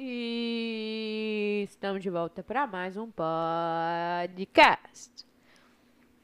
[0.00, 5.10] E estamos de volta para mais um podcast.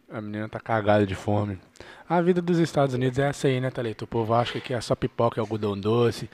[0.08, 1.59] A menina tá cagada de fome.
[2.09, 4.04] A vida dos Estados Unidos é essa aí, né, Thalita?
[4.04, 6.30] O povo acha que aqui é só pipoca e algodão doce.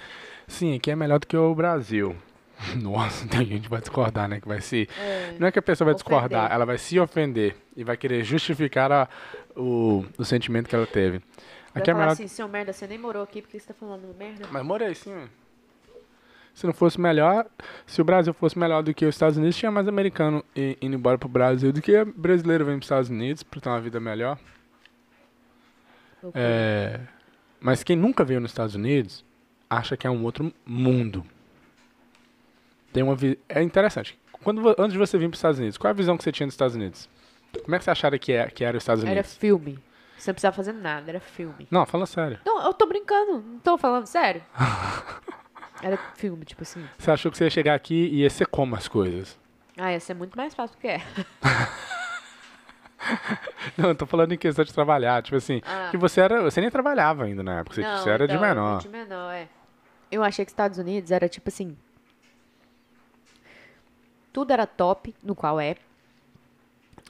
[0.46, 2.14] Sim, aqui é melhor do que o Brasil.
[2.76, 4.38] Nossa, tem gente que vai discordar, né?
[4.40, 4.86] Que vai se.
[4.98, 6.52] É, Não é que a pessoa vai discordar, Ofender.
[6.54, 9.08] ela vai se ofender e vai querer justificar a-
[9.56, 11.18] o, o sentimento que ela teve.
[11.72, 12.12] vai Aqui é falar melhor.
[12.12, 14.46] assim, seu merda, você nem morou aqui porque você tá falando merda.
[14.50, 15.26] Mas morei sim.
[16.60, 17.46] Se não fosse melhor,
[17.86, 21.16] se o Brasil fosse melhor do que os Estados Unidos, tinha mais americano indo embora
[21.16, 24.38] pro Brasil do que brasileiro vindo pros Estados Unidos pra ter uma vida melhor.
[26.22, 26.44] Loucura.
[26.44, 27.00] É,
[27.58, 29.24] mas quem nunca veio nos Estados Unidos
[29.70, 31.24] acha que é um outro mundo.
[32.92, 33.16] Tem uma
[33.48, 34.18] é interessante.
[34.44, 36.30] Quando antes de você vir para os Estados Unidos, qual é a visão que você
[36.30, 37.08] tinha dos Estados Unidos?
[37.64, 39.34] Como é que você achava que, é, que era os Estados Era Unidos?
[39.34, 39.78] filme.
[40.18, 41.66] Você não precisava fazer nada, era filme.
[41.70, 42.38] Não, fala sério.
[42.44, 44.42] Não, eu tô brincando, não tô falando sério.
[45.82, 46.84] Era filme, tipo assim.
[46.98, 49.38] Você achou que você ia chegar aqui e ia ser como as coisas?
[49.76, 51.00] Ah, ia ser muito mais fácil do que é.
[53.76, 55.22] Não, eu tô falando em questão de trabalhar.
[55.22, 55.88] Tipo assim, Ah.
[55.90, 56.42] que você era.
[56.42, 57.74] Você nem trabalhava ainda na época.
[57.76, 58.80] Você, Não, você era de então, menor.
[58.80, 59.48] De menor, é.
[60.12, 61.76] Eu achei que Estados Unidos era tipo assim.
[64.32, 65.76] Tudo era top, no qual é.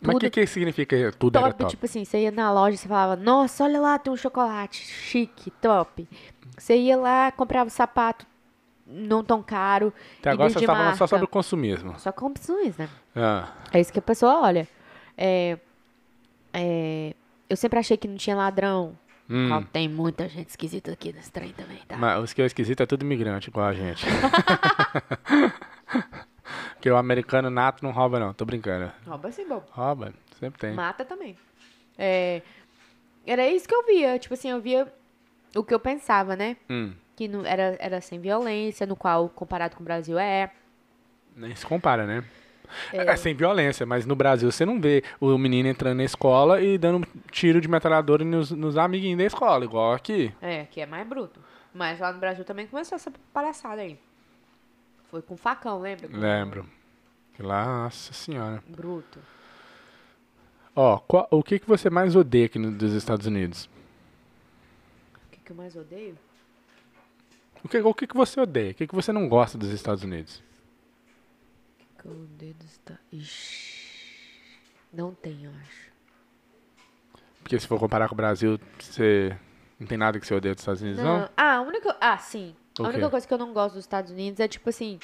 [0.01, 1.71] Mas o que, que significa tudo top, era top?
[1.71, 4.83] tipo assim, você ia na loja e você falava, nossa, olha lá, tem um chocolate
[4.83, 6.09] chique, top.
[6.57, 8.27] Você ia lá, comprava um sapato
[8.91, 9.93] não tão caro.
[10.19, 11.99] Até e agora você tá falando só sobre o consumismo.
[11.99, 12.89] Só com opções, né?
[13.15, 14.67] Ah, É isso que a pessoa olha.
[15.17, 15.59] É,
[16.53, 17.15] é,
[17.49, 18.97] eu sempre achei que não tinha ladrão.
[19.29, 19.63] hum.
[19.73, 21.97] Tem muita gente esquisita aqui nesse trem também, tá?
[21.97, 24.05] Mas os que é esquisito é tudo imigrante igual a gente.
[26.75, 28.33] Porque o americano nato não rouba, não.
[28.33, 28.91] Tô brincando.
[29.07, 29.63] Rouba assim, bom.
[29.71, 30.73] Rouba, sempre tem.
[30.73, 31.37] Mata também.
[31.99, 32.41] É,
[33.27, 34.19] era isso que eu via.
[34.19, 34.91] Tipo assim, eu via
[35.55, 36.57] o que eu pensava, né?
[36.71, 40.51] Hum, Que não, era, era sem violência, no qual, comparado com o Brasil, é.
[41.37, 42.25] nem se compara, né?
[42.91, 43.15] É.
[43.15, 47.06] sem violência, mas no Brasil você não vê o menino entrando na escola e dando
[47.31, 50.33] tiro de metralhadora nos, nos amiguinhos da escola, igual aqui.
[50.41, 51.41] É, que é mais bruto.
[51.75, 53.99] Mas lá no Brasil também começou essa palhaçada aí.
[55.11, 56.09] Foi com facão, lembra?
[56.11, 56.65] Lembro.
[57.34, 58.65] Que lá, nossa senhora.
[58.67, 59.19] Bruto.
[60.75, 63.69] Ó, qual- o que, que você mais odeia aqui no, dos Estados Unidos?
[65.27, 66.17] O que, que eu mais odeio?
[67.62, 68.71] O que, o que, que você odeia?
[68.71, 70.43] O que, que você não gosta dos Estados Unidos?
[71.98, 73.03] Que eu odeio dos Estados...
[73.12, 73.81] Ixi.
[74.93, 75.91] Não tem, eu acho.
[77.43, 79.37] Porque se for comparar com o Brasil, você
[79.78, 81.20] não tem nada que você odeia dos Estados Unidos, não?
[81.20, 81.31] Não.
[81.37, 81.97] Ah, a única.
[82.00, 82.54] Ah, sim.
[82.78, 84.99] A O única coisa que eu não gosto dos Estados Unidos é tipo assim.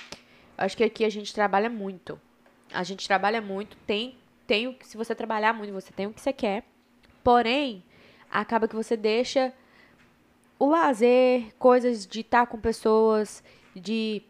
[0.56, 2.20] Acho que aqui a gente trabalha muito.
[2.72, 4.86] A gente trabalha muito, tem, tem o que.
[4.86, 6.64] Se você trabalhar muito, você tem o que você quer.
[7.22, 7.84] Porém,
[8.30, 9.52] acaba que você deixa
[10.58, 13.42] o lazer, coisas de estar com pessoas,
[13.74, 14.22] de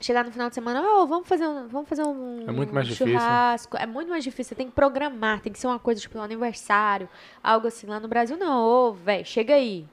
[0.00, 2.86] chegar no final de semana, oh, vamos fazer um, vamos fazer um, É muito mais
[2.86, 3.12] um difícil.
[3.12, 3.76] churrasco.
[3.76, 4.48] É muito mais difícil.
[4.50, 7.08] Você tem que programar, tem que ser uma coisa tipo um aniversário,
[7.42, 7.86] algo assim.
[7.86, 8.62] Lá no Brasil, não.
[8.64, 9.86] Ô, velho, chega aí.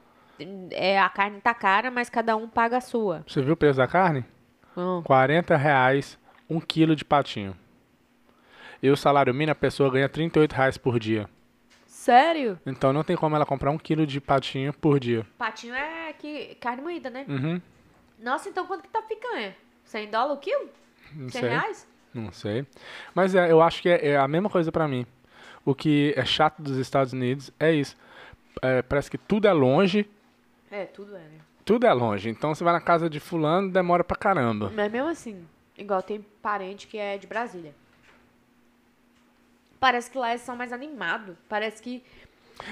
[0.70, 3.22] É, a carne tá cara, mas cada um paga a sua.
[3.26, 4.24] Você viu o preço da carne?
[4.76, 5.02] Hum.
[5.04, 6.18] 40 reais
[6.48, 7.54] um quilo de patinho.
[8.82, 11.28] E o salário mínimo, a pessoa ganha 38 reais por dia.
[12.00, 12.58] Sério?
[12.64, 15.26] Então não tem como ela comprar um quilo de patinho por dia.
[15.36, 17.26] Patinho é que, carne moída, né?
[17.28, 17.60] Uhum,
[18.18, 19.54] Nossa, então quanto que tá picanha?
[19.84, 20.70] 100 dólares o quilo?
[21.14, 21.50] não 100 sei.
[21.50, 21.88] reais?
[22.14, 22.66] Não sei.
[23.14, 25.04] Mas é, eu acho que é, é a mesma coisa pra mim.
[25.62, 27.94] O que é chato dos Estados Unidos é isso.
[28.62, 30.08] É, parece que tudo é longe.
[30.70, 31.40] É, tudo é, né?
[31.66, 32.30] Tudo é longe.
[32.30, 34.72] Então você vai na casa de fulano, demora pra caramba.
[34.74, 35.46] Mas mesmo assim,
[35.76, 37.74] igual tem parente que é de Brasília.
[39.80, 41.36] Parece que lá eles são mais animados.
[41.48, 42.04] Parece que.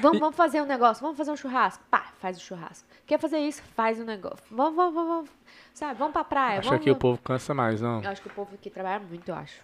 [0.03, 1.83] Vamos, vamos fazer um negócio, vamos fazer um churrasco.
[1.91, 2.87] Pá, faz o churrasco.
[3.07, 3.63] Quer fazer isso?
[3.75, 4.45] Faz o negócio.
[4.51, 5.31] Vamos, vamos, vamos, vamos.
[5.73, 6.59] Sabe, vamos pra praia.
[6.59, 8.03] Acho vamos, que o povo cansa mais, não?
[8.03, 9.63] Eu acho que o povo aqui trabalha muito, eu acho.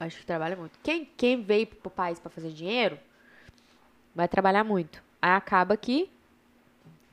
[0.00, 0.76] Eu acho que trabalha muito.
[0.82, 2.98] Quem, quem veio pro país pra fazer dinheiro,
[4.12, 5.00] vai trabalhar muito.
[5.22, 6.10] Aí acaba que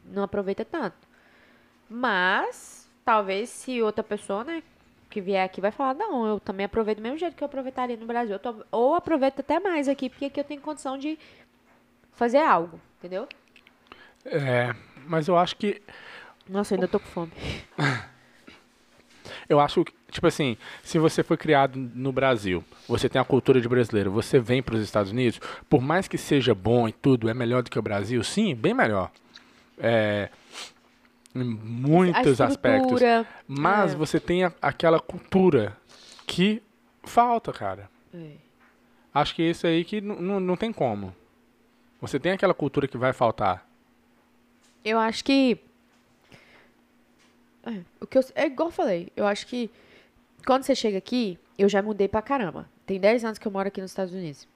[0.06, 0.98] não aproveita tanto.
[1.88, 4.64] Mas, talvez se outra pessoa, né,
[5.14, 7.98] que vier aqui vai falar, não, eu também aproveito do mesmo jeito que eu aproveitaria
[7.98, 8.36] no Brasil.
[8.36, 11.18] Eu tô- ou aproveito até mais aqui, porque aqui eu tenho condição de
[12.14, 13.28] fazer algo, entendeu?
[14.26, 14.74] É,
[15.06, 15.82] mas eu acho que
[16.48, 17.32] Nossa, ainda tô com fome.
[19.48, 23.62] Eu acho que, tipo assim, se você foi criado no Brasil, você tem a cultura
[23.62, 25.40] de brasileiro, você vem para os Estados Unidos,
[25.70, 28.24] por mais que seja bom e tudo, é melhor do que o Brasil?
[28.24, 29.12] Sim, bem melhor.
[29.80, 30.30] É,
[31.36, 33.02] em muitos aspectos.
[33.48, 33.96] Mas é.
[33.96, 35.76] você tem a- aquela cultura
[36.28, 36.62] que
[37.04, 37.90] falta, cara.
[38.14, 38.32] é.
[39.16, 41.14] Acho que isso aí que não tem como.
[42.02, 43.64] Você tem aquela cultura que vai faltar.
[44.84, 45.60] Eu acho que
[47.66, 49.70] É, o que eu, é igual eu falei, eu acho que
[50.46, 52.68] quando você chega aqui, eu já mudei pra caramba.
[52.86, 54.48] Tem 10 anos que eu moro aqui nos Estados Unidos.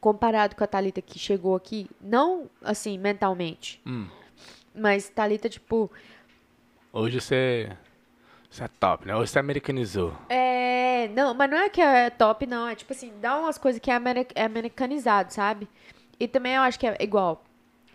[0.00, 4.06] Comparado com a Thalita que chegou aqui, não assim, mentalmente, Hum.
[4.74, 5.90] Mas Thalita, tipo,
[6.96, 7.76] Hoje você.
[8.48, 9.16] Você é top, né?
[9.16, 10.16] Hoje você americanizou.
[10.28, 12.68] É, não, mas não é que é top, não.
[12.68, 13.94] É tipo assim, dá umas coisas que é,
[14.36, 15.68] é americanizado, sabe?
[16.20, 17.42] E também eu acho que é igual.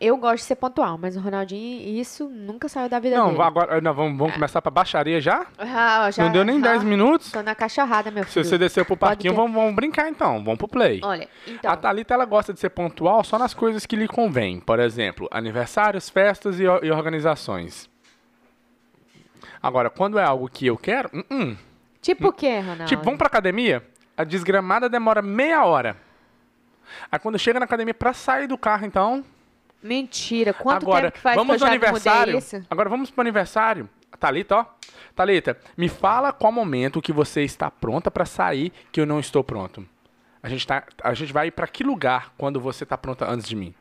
[0.02, 3.42] Eu gosto de ser pontual, mas o Ronaldinho, isso nunca saiu da vida Não, dele.
[3.42, 3.82] agora.
[3.82, 5.46] Não, vamos, vamos começar pra baixaria já?
[5.58, 7.32] Ah, já- não deu nem ah, 10 minutos.
[7.34, 8.46] Tô na cachorrada, meu Se filho.
[8.46, 10.42] você desceu pro parquinho, vamos, vamos brincar então.
[10.42, 11.02] Vamos pro play.
[11.04, 11.70] Olha, então.
[11.70, 14.62] A Thalita, ela gosta de ser pontual só nas coisas que lhe convém.
[14.62, 17.90] Por exemplo, aniversários, festas e, e organizações.
[19.62, 21.58] Agora, quando é algo que eu quero, hum, hum.
[22.02, 22.86] Tipo o quê, Ronaldo?
[22.86, 23.86] tipo, vamos pra academia,
[24.16, 25.98] a desgramada demora meia hora.
[27.12, 29.24] Aí quando chega na academia pra sair do carro, então.
[29.82, 30.54] Mentira.
[30.54, 32.38] Quanto agora, tempo que faz vamos que eu já aniversário.
[32.38, 32.66] isso?
[32.70, 33.90] Agora vamos pro aniversário.
[34.20, 34.66] Thalita, ó.
[35.16, 39.44] Thalita, me fala qual momento que você está pronta pra sair que eu não estou
[39.44, 39.86] pronto.
[40.44, 43.56] A gente, tá, a gente vai pra que lugar quando você tá pronta antes de
[43.56, 43.74] mim?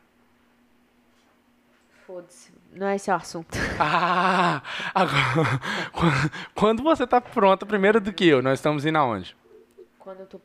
[2.05, 2.51] Foda-se.
[2.73, 3.57] Não é esse o assunto.
[3.81, 4.61] Ah,
[4.93, 5.59] agora,
[5.93, 9.35] quando- quando você tá pronta primeiro do que eu, nós estamos indo aonde?
[10.09, 10.39] Quando eu tô.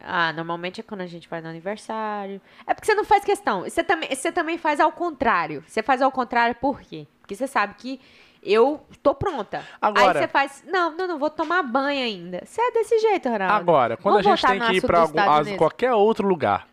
[0.00, 2.40] Ah, normalmente é quando a gente vai no aniversário.
[2.66, 3.60] É porque você não faz questão.
[3.62, 5.62] Você também, você também faz ao contrário.
[5.66, 7.06] Você faz ao contrário por quê?
[7.20, 8.00] Porque você sabe que
[8.42, 9.66] eu tô pronta.
[9.82, 10.64] Agora- Aí você faz.
[10.66, 12.42] Não, não, não, vou tomar banho ainda.
[12.46, 13.54] Você é desse jeito, Ronaldo.
[13.54, 16.66] Agora, quando Vamos a gente tem que ir pra algum, as- qualquer outro lugar.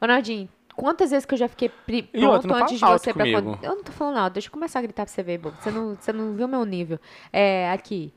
[0.00, 3.26] Ronaldinho, quantas vezes que eu já fiquei E pronto outra, não antes de você pra.
[3.62, 5.54] Eu não tô falando alto, deixa eu começar a gritar pra você ver, bobo.
[5.60, 6.98] Você não, você não viu meu nível.
[7.30, 8.14] É, aqui.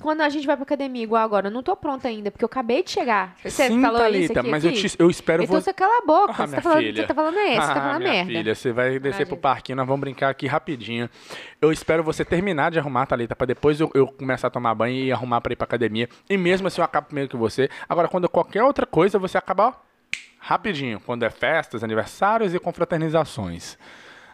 [0.00, 2.46] Quando a gente vai pra academia igual agora, eu não tô pronta ainda, porque eu
[2.46, 3.34] acabei de chegar.
[3.42, 4.88] Você Sim, falou isso Thalita, aqui, mas eu, aqui?
[4.88, 5.64] te- eu espero Então você.
[5.64, 6.34] você cala a boca.
[6.38, 8.30] Ah, você, tá falando, você tá falando esse, você tá Ah, falando minha merda.
[8.32, 11.10] filha, você vai descer Ah, pro parquinho, nós vamos brincar aqui rapidinho.
[11.60, 14.94] Eu espero você terminar de arrumar, Thalita, pra depois eu, eu começar a tomar banho
[15.04, 16.08] e arrumar pra ir pra academia.
[16.30, 17.68] E mesmo assim eu acabo primeiro que você.
[17.88, 19.72] Agora, quando qualquer outra coisa, você acaba, ó,
[20.38, 21.00] rapidinho.
[21.00, 23.76] Quando é festas, aniversários e confraternizações.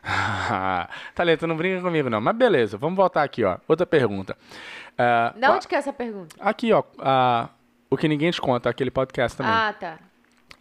[1.14, 2.20] Thalita, não brinca comigo não.
[2.20, 3.56] Mas beleza, vamos voltar aqui, ó.
[3.66, 4.36] Outra pergunta.
[5.34, 6.36] De qual- onde que é essa pergunta?
[6.38, 6.82] Aqui, ó.
[6.98, 7.48] ah,
[7.90, 9.52] o que ninguém te conta, aquele podcast também.
[9.52, 9.98] Ah, tá.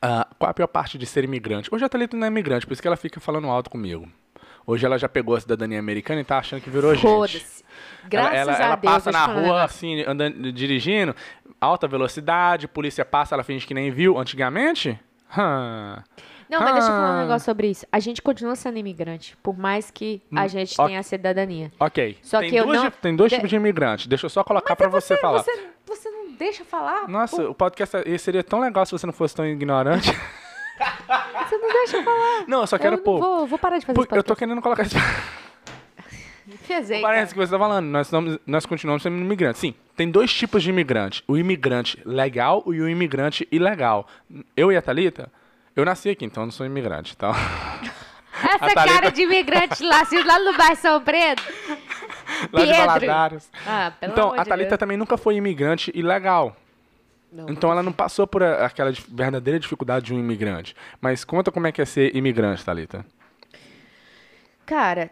[0.01, 1.69] Ah, qual a pior parte de ser imigrante?
[1.73, 4.07] Hoje a Thalita não é imigrante, por isso que ela fica falando alto comigo.
[4.65, 7.03] Hoje ela já pegou a cidadania americana e tá achando que virou gente.
[7.03, 7.63] Foda-se.
[8.05, 8.93] Graças ela, ela, a ela Deus.
[8.93, 11.13] passa deixa eu na rua, assim, andando, dirigindo,
[11.59, 14.97] alta velocidade, polícia passa, ela finge que nem viu antigamente.
[15.37, 16.01] Hã.
[16.59, 17.21] Não, mas deixa eu falar um Ah.
[17.21, 17.85] negócio sobre isso.
[17.91, 20.85] A gente continua sendo imigrante, por mais que a Hum, gente ok.
[20.87, 21.71] tenha a cidadania.
[21.79, 22.17] Ok.
[22.21, 24.07] Só tem que eu duas, não- tem dois de- tipos de imigrante.
[24.09, 25.39] Deixa eu só colocar pra você, falar.
[25.43, 27.07] Você, você não deixa falar?
[27.07, 30.07] Nossa, o podcast esse seria tão legal se você não fosse tão ignorante.
[31.47, 32.43] você não deixa falar.
[32.47, 34.15] não, eu só quero eu não vou, vou parar de fazer pô, isso.
[34.15, 34.95] Eu tô querendo colocar esse.
[36.63, 39.61] Fezei, Parece que você está falando, nós, somos- nós continuamos sendo imigrantes.
[39.61, 44.05] Sim, tem dois tipos de imigrante: o imigrante legal e o imigrante ilegal.
[44.55, 45.31] Eu e a Thalita,
[45.75, 47.13] eu nasci aqui, então eu não sou imigrante.
[47.15, 47.31] Então,
[48.43, 51.43] Essa a Thalita- cara de imigrante lá, lá no bairro São Pedro.
[52.51, 52.75] lá de Pedro.
[52.75, 53.51] Valadares.
[53.65, 54.79] Ah, pelo Então, a de Thalita Deus.
[54.79, 56.55] também nunca foi imigrante ilegal.
[57.31, 57.47] Não.
[57.49, 60.75] Então ela não passou por aquela verdadeira dificuldade de um imigrante.
[61.01, 63.03] Mas conta como é que é ser imigrante, Thalita.
[64.65, 65.09] Cara,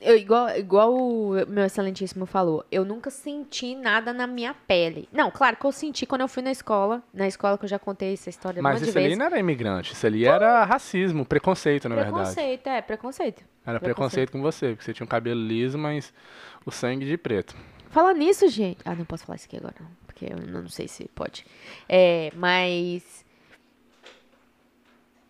[0.00, 5.08] eu, igual, igual o meu excelentíssimo falou, eu nunca senti nada na minha pele.
[5.12, 7.02] Não, claro que eu senti quando eu fui na escola.
[7.12, 10.06] Na escola que eu já contei essa história Mas isso ali não era imigrante, isso
[10.06, 12.16] ali era racismo, preconceito, na verdade.
[12.16, 13.44] Preconceito, é, preconceito.
[13.64, 16.12] Era preconceito com você, porque você tinha um cabelo liso, mas
[16.66, 17.56] o sangue de preto.
[17.90, 18.78] Fala nisso, gente.
[18.84, 19.88] Ah, não posso falar isso aqui agora, não.
[20.04, 21.46] Porque eu não sei se pode.
[21.88, 23.23] É, mas.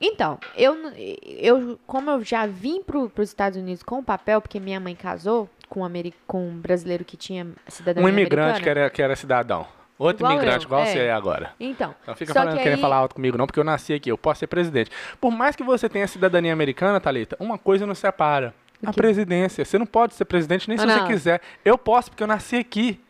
[0.06, 0.76] Então, eu,
[1.24, 4.94] eu como eu já vim para os Estados Unidos com o papel, porque minha mãe
[4.94, 5.90] casou com um,
[6.26, 9.66] com um brasileiro que tinha cidadania Um imigrante que era, que era cidadão.
[9.98, 10.86] Outro Igual imigrante, eu, igual é.
[10.86, 11.52] você é agora.
[11.58, 14.10] Então, Não fica falando, que querendo aí- falar alto comigo, não, porque eu nasci aqui,
[14.10, 14.90] eu posso ser presidente.
[15.20, 18.52] Por mais que você tenha cidadania americana, Thalita, uma coisa nos separa.
[18.84, 19.64] A presidência.
[19.64, 21.06] Você não pode ser presidente nem se Não, você não.
[21.06, 21.40] quiser.
[21.64, 23.00] Eu posso, porque eu nasci aqui.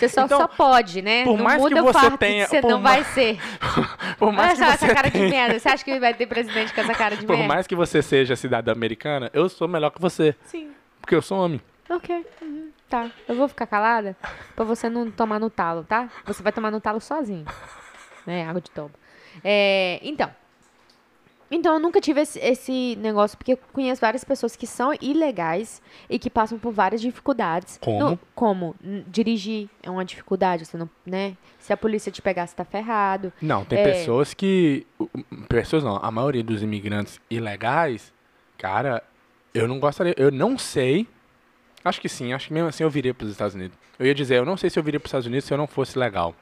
[0.00, 1.24] Você só, Então, só pode, né?
[1.24, 3.38] por não mais que você o fato tenha- que você por não ma- vai ser.
[4.18, 5.58] Por Olha mais só que essa você cara de tenha- merda.
[5.58, 7.54] Você acha que vai ter presidente com essa cara de Por merda?
[7.54, 10.34] mais que você seja cidadã americana, eu sou melhor que você.
[10.44, 10.70] Sim.
[11.00, 11.60] Porque eu sou homem.
[11.88, 12.26] Ok.
[12.42, 13.08] uhum, Tá.
[13.28, 14.16] Eu vou ficar calada
[14.56, 16.08] pra você não tomar no talo, tá?
[16.26, 17.44] Você vai tomar no talo sozinho.
[18.26, 18.46] Né?
[18.46, 18.90] Água de toba.
[19.44, 20.30] É, então.
[21.50, 25.82] Então, eu nunca tive esse, esse negócio, porque eu conheço várias pessoas que são ilegais
[26.08, 27.78] e que passam por várias dificuldades.
[27.82, 28.10] Como?
[28.10, 28.76] No- como?
[29.08, 31.36] Dirigir é uma dificuldade, você não, né?
[31.58, 33.32] Se a polícia te pegar, você tá ferrado.
[33.42, 33.82] Não, tem É.
[33.82, 34.86] pessoas que.
[35.48, 38.12] Pessoas não, a maioria dos imigrantes ilegais,
[38.56, 39.02] cara,
[39.52, 40.14] eu não gostaria.
[40.16, 41.06] Eu não sei
[41.82, 43.74] Acho que sim, acho que mesmo assim eu viria para os Estados Unidos.
[43.98, 45.56] Eu ia dizer, eu não sei se eu viria para os Estados Unidos se eu
[45.56, 46.34] não fosse legal.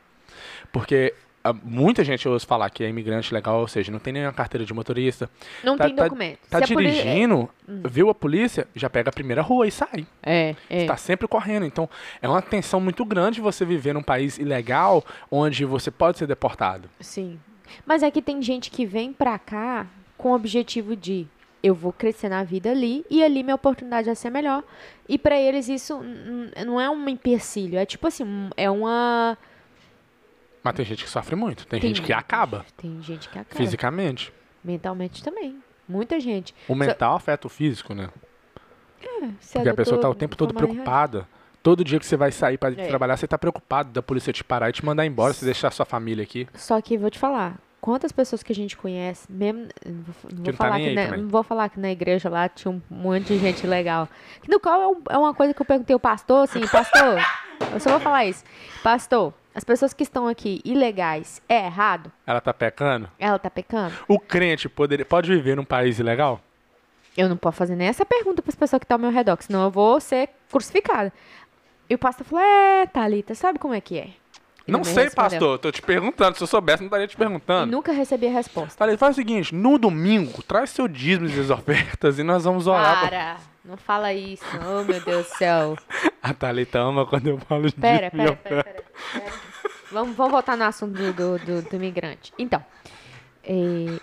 [0.73, 1.15] Porque
[1.53, 4.73] muita gente ouve falar que é imigrante legal, ou seja, não tem nenhuma carteira de
[4.75, 5.29] motorista.
[5.65, 6.39] Não Tá- tem tá- documento.
[6.51, 10.07] Tá Se a poli- dirigindo, viu a polícia, já pega a primeira rua e sai.
[10.23, 10.83] É, é.
[10.83, 11.65] Está sempre correndo.
[11.67, 11.89] Então,
[12.23, 16.89] é uma tensão muito grande você viver num país ilegal onde você pode ser deportado.
[17.01, 17.39] Sim.
[17.87, 19.87] Mas é que tem gente que vem pra cá
[20.17, 21.27] com o objetivo de
[21.63, 24.63] eu vou crescer na vida ali e ali minha oportunidade vai ser melhor.
[25.09, 28.25] E pra eles isso hum, não é um empecilho, é tipo assim,
[28.57, 29.37] é uma
[30.63, 31.67] Mas tem gente que sofre muito.
[31.67, 34.33] Tem, Tem gente que acaba tem gente que acaba fisicamente.
[34.63, 35.57] mentalmente também.
[35.89, 36.55] Muita gente.
[36.67, 38.09] O mental afeta o físico, né?
[39.41, 41.27] Se Porque a pessoa tá o tempo todo preocupada.
[41.63, 42.87] Todo dia que você vai sair para É.
[42.87, 45.85] trabalhar, você tá preocupado da polícia te parar e te mandar embora, você deixar sua
[45.85, 46.47] família aqui.
[46.55, 49.67] Só que vou te falar, quantas pessoas que a gente conhece, mesmo.
[49.85, 52.29] Não vou, não vou tá falar nem que na, não vou falar que na igreja
[52.29, 54.09] lá tinha um monte de gente legal.
[54.49, 57.19] No qual é, um- é uma coisa que eu perguntei ao pastor, assim, pastor,
[57.73, 58.45] eu só vou falar isso.
[58.83, 62.11] Pastor, as pessoas que estão aqui ilegais, é errado?
[62.27, 63.11] Ela tá pecando.
[63.19, 63.93] Ela tá pecando?
[64.07, 66.41] O crente poderia, pode viver num país ilegal?
[67.17, 69.37] Eu não posso fazer nem essa pergunta para as pessoas que estão ao meu redor,
[69.41, 71.13] senão eu vou ser crucificada.
[71.91, 74.09] E o pastor falou: É, Thalita, sabe como é que é?
[74.67, 75.31] Ele não sei, respondeu.
[75.31, 75.59] pastor.
[75.59, 76.37] Tô te perguntando.
[76.37, 77.73] Se eu soubesse, não estaria te E perguntando.
[77.73, 78.77] nunca recebi a resposta.
[78.77, 82.67] Falei, faz o seguinte, no domingo, traz seu dízimo e as ofertas e nós vamos
[82.67, 83.01] orar.
[83.01, 83.37] pra- Para!
[83.65, 84.45] Não fala isso.
[84.65, 85.77] Oh, meu Deus do céu.
[86.23, 88.85] A Thalita ama quando eu falo de Pera, dízimo e pera, pera, pera.
[89.15, 89.33] pera.
[89.91, 92.33] Vamos, vamos voltar no assunto do, do, do- do imigrante.
[92.39, 92.65] Então,
[93.43, 93.55] é,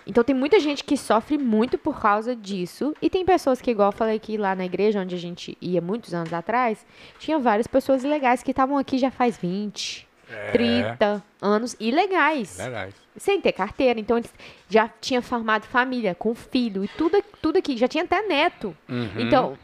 [0.06, 2.94] então tem muita gente que sofre muito por causa disso.
[3.00, 5.80] E tem pessoas que, igual eu falei aqui lá na igreja, onde a gente ia
[5.80, 6.84] muitos anos atrás,
[7.18, 10.50] tinha várias pessoas ilegais que estavam aqui já faz 20, É.
[10.50, 12.58] 30 anos ilegais.
[12.58, 12.94] Legais.
[13.16, 14.00] Sem ter carteira.
[14.00, 14.32] Então eles
[14.68, 17.76] já tinham formado família, com filho e tudo, tudo aqui.
[17.76, 18.76] Já tinha até neto.
[18.88, 19.10] Uhum.
[19.20, 19.56] Então,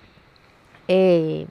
[0.88, 1.46] é,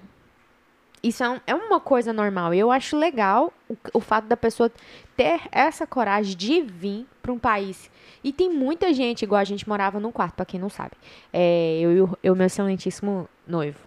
[1.04, 2.54] isso é, um- é uma coisa normal.
[2.54, 4.72] Eu acho legal o, o fato da pessoa
[5.18, 7.90] ter essa coragem de vir para um país.
[8.24, 10.92] E tem muita gente, igual a gente morava num quarto, para quem não sabe.
[11.34, 13.80] É, eu e o eu, meu excelentíssimo noivo.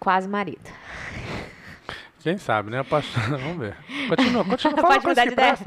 [0.00, 0.70] Quase marido.
[2.22, 2.82] Quem sabe, né?
[3.28, 3.76] Vamos ver.
[4.08, 4.76] Continua, continua.
[4.80, 5.58] Fala Pode mudar de ideia.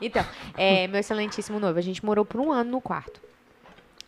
[0.00, 0.24] Então,
[0.56, 3.20] é, meu excelentíssimo noivo, a gente morou por um ano no quarto.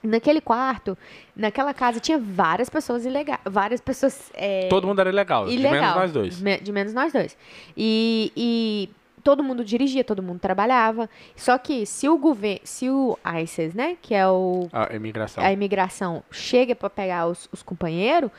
[0.02, 0.96] Naquele quarto,
[1.34, 3.40] naquela casa, tinha várias pessoas ilegais.
[3.44, 4.30] Várias pessoas.
[4.34, 5.80] é, Todo mundo era legal, de ilegal.
[5.80, 6.40] menos nós dois.
[6.40, 7.36] Me- De menos nós dois.
[7.76, 8.90] E, e
[9.24, 11.10] todo mundo dirigia, todo mundo trabalhava.
[11.34, 15.42] Só que se o governo, se o ICES, né, que é o A imigração.
[15.42, 18.30] a imigração chega para pegar os, os companheiros,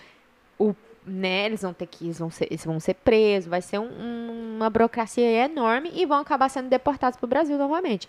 [0.58, 0.74] o,
[1.06, 3.84] né, eles vão ter que eles vão ser, eles vão ser presos, vai ser um-
[3.84, 8.08] um- uma burocracia enorme e vão acabar sendo deportados para o Brasil novamente.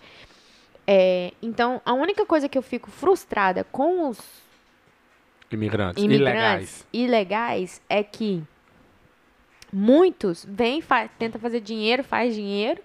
[0.91, 4.19] É, então, a única coisa que eu fico frustrada com os
[5.51, 6.03] Imigrantes.
[6.03, 6.87] imigrantes Ilegais.
[6.91, 8.41] ilegais é que
[9.71, 12.81] muitos vêm, fa tenta fazer dinheiro, faz dinheiro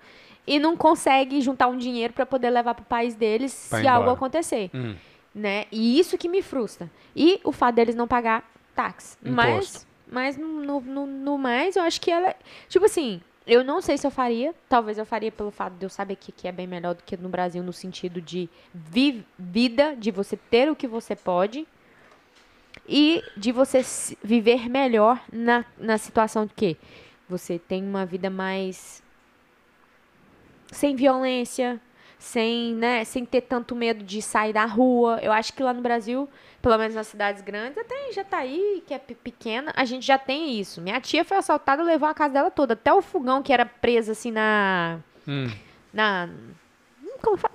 [0.47, 3.87] e não consegue juntar um dinheiro para poder levar para o país deles Pra se
[3.89, 4.95] algo acontecer, Hum.
[5.35, 5.65] né?
[5.73, 6.91] E isso que me frustra.
[7.17, 8.45] E o fato deles não pagar
[8.75, 9.17] táxi.
[9.23, 9.47] Mas,
[9.77, 9.87] Imposto.
[10.13, 12.35] mas no, no, no mais, eu acho que ela.
[12.69, 14.55] Tipo assim, eu não sei se eu faria.
[14.69, 17.17] Talvez eu faria pelo fato de eu saber que aqui é bem melhor do que
[17.17, 21.67] no Brasil, no sentido de vi vida, de você ter o que você pode.
[22.89, 23.81] E de você
[24.23, 26.77] viver melhor na, na situação de que
[27.29, 29.03] você tem uma vida mais
[30.71, 31.81] sem violência,
[32.25, 35.19] sem, né, sem ter tanto medo de sair da rua.
[35.23, 36.27] Eu acho que lá no Brasil,
[36.63, 40.17] pelo menos nas cidades grandes, até em Jataí, que é pe- pequena, a gente já
[40.19, 40.81] tem isso.
[40.81, 43.67] Minha tia foi assaltada e levou a casa dela toda, até o fogão que era
[43.67, 45.49] preso assim na Hum.
[45.93, 46.29] na
[47.23, 47.55] como fala?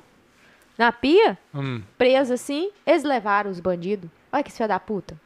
[0.78, 1.82] Na pia, Hum.
[1.98, 4.10] preso assim, eles levaram os bandidos.
[4.32, 5.20] Olha que filho da puta.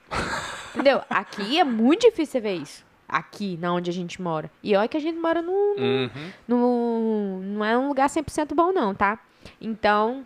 [0.73, 1.01] Entendeu?
[1.09, 2.83] Aqui é muito difícil você ver isso.
[3.07, 4.49] Aqui, na onde a gente mora.
[4.63, 6.31] E olha que a gente mora num, num- Uhum.
[6.47, 9.19] num- não é um lugar 100% bom não, tá?
[9.59, 10.25] Então,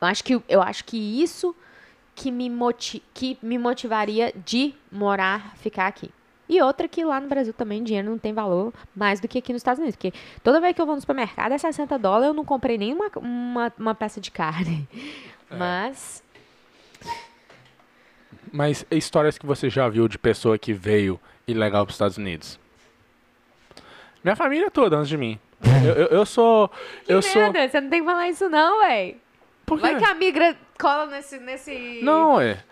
[0.00, 1.54] eu acho que eu acho que isso
[2.14, 6.10] que me moti que me motivaria de morar, ficar aqui.
[6.48, 9.52] E outra que lá no Brasil também dinheiro não tem valor mais do que aqui
[9.52, 9.94] nos Estados Unidos.
[9.94, 12.92] Porque toda vez que eu vou no supermercado é 60 dólares, eu não comprei nem
[12.92, 14.88] uma, uma, uma peça de carne.
[15.48, 16.22] Mas,
[18.52, 22.58] Mas histórias que você já viu de pessoa que veio ilegal para os Estados Unidos?
[24.22, 25.38] Minha família toda antes de mim.
[25.62, 26.70] Eu, eu, eu sou.
[27.06, 27.42] Eu que sou.
[27.42, 29.16] merda, você não tem que falar isso não, véi.
[29.66, 29.92] Por quê?
[29.92, 31.38] Vai que a migra cola nesse...
[31.38, 32.00] nesse...
[32.02, 32.62] Não, é.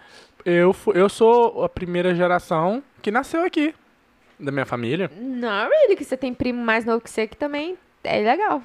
[0.45, 3.75] Eu, eu sou a primeira geração que nasceu aqui.
[4.38, 5.11] Da minha família.
[5.16, 8.62] Não, really, que você tem primo mais novo que você que também é legal.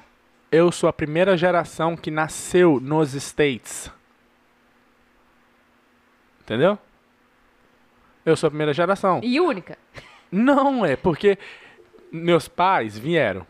[0.50, 3.90] Eu sou a primeira geração que nasceu nos States.
[6.42, 6.78] Entendeu?
[8.24, 9.20] Eu sou a primeira geração.
[9.22, 9.76] E única.
[10.30, 11.38] Não, é porque
[12.10, 13.46] meus pais vieram.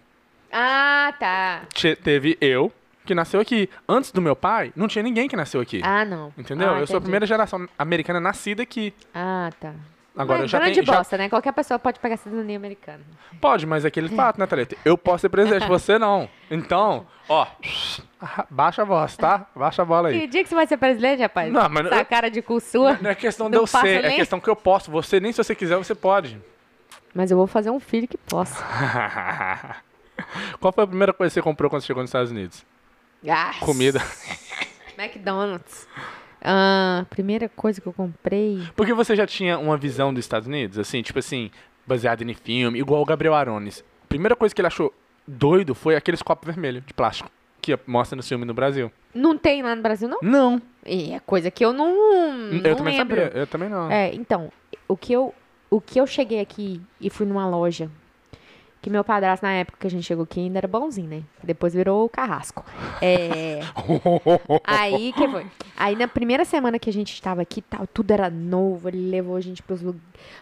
[0.56, 1.62] Ah, tá.
[1.74, 2.72] Che- teve eu,
[3.04, 3.68] que nasceu aqui.
[3.88, 5.80] Antes do meu pai, não tinha ninguém que nasceu aqui.
[5.82, 6.32] Ah, não.
[6.38, 6.68] Entendeu?
[6.72, 7.00] Ah, eu sou a entendi.
[7.06, 8.94] primeira geração americana nascida aqui.
[9.12, 9.72] Ah, tá.
[10.16, 10.86] Agora eu já grande tenho.
[10.86, 11.28] já- bosta, né?
[11.28, 13.00] Qualquer pessoa pode pegar cidadania americana.
[13.40, 14.76] Pode, mas é aquele fato, né, Thalita?
[14.84, 16.28] Eu posso ser presidente, você não.
[16.48, 17.44] Então, ó,
[18.48, 19.44] baixa a voz, tá?
[19.56, 20.26] Baixa a bola Que aí.
[20.28, 21.52] dia que você vai ser presidente, rapaz?
[21.52, 22.96] Não, mas Essa eu- cara de cu sua.
[23.02, 24.88] Não é questão de Não eu passa ser, é nem- questão que eu posso.
[24.92, 26.40] Você, nem se você quiser, você pode.
[27.12, 28.62] Mas eu vou fazer um filho que possa.
[30.60, 32.64] Qual foi a primeira coisa que você comprou quando você chegou nos Estados Unidos?
[33.60, 34.02] Comida.
[34.98, 35.88] McDonald's.
[36.42, 38.62] Ah, primeira coisa que eu comprei.
[38.76, 41.50] Porque você já tinha uma visão dos Estados Unidos, assim, tipo assim,
[41.86, 43.82] baseada em filme, igual o Gabriel Arones.
[44.08, 44.92] Primeira coisa que ele achou
[45.26, 47.30] doido foi aqueles copos vermelhos de plástico
[47.64, 48.92] que mostra no filme no Brasil.
[49.14, 50.18] Não tem lá no Brasil, não?
[50.20, 50.62] Não.
[50.84, 53.16] E é coisa que eu não, não eu também lembro.
[53.16, 53.38] sabia.
[53.38, 53.90] Eu também não.
[53.90, 54.52] É, então,
[54.86, 55.34] o que eu
[55.70, 57.90] o que eu cheguei aqui e fui numa loja
[58.84, 61.22] que meu padrasto na época que a gente chegou aqui ainda era bonzinho, né?
[61.42, 62.62] Depois virou o carrasco.
[63.00, 63.60] É,
[64.62, 65.46] aí que foi?
[65.74, 69.36] Aí na primeira semana que a gente estava aqui, tal, tudo era novo, ele levou
[69.36, 69.98] a gente pros, lu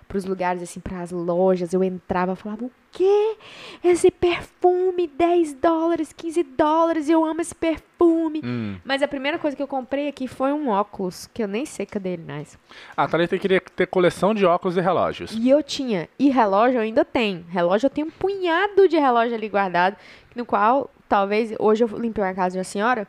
[0.08, 3.37] pros lugares assim, pras lojas, eu entrava, falava: "O quê?
[3.82, 8.40] Esse perfume 10 dólares, 15 dólares, eu amo esse perfume".
[8.44, 8.76] Hum.
[8.84, 11.87] Mas a primeira coisa que eu comprei aqui foi um óculos, que eu nem sei
[11.87, 12.58] cadê ele mais.
[12.96, 15.32] A Thalita queria ter coleção de óculos e relógios.
[15.32, 16.08] E eu tinha.
[16.18, 17.44] E relógio eu ainda tenho.
[17.49, 19.96] Relógio eu tenho um punhado de relógio ali guardado.
[20.34, 23.06] No qual, talvez, hoje eu limpei a casa de uma senhora,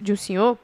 [0.00, 0.58] de um senhor,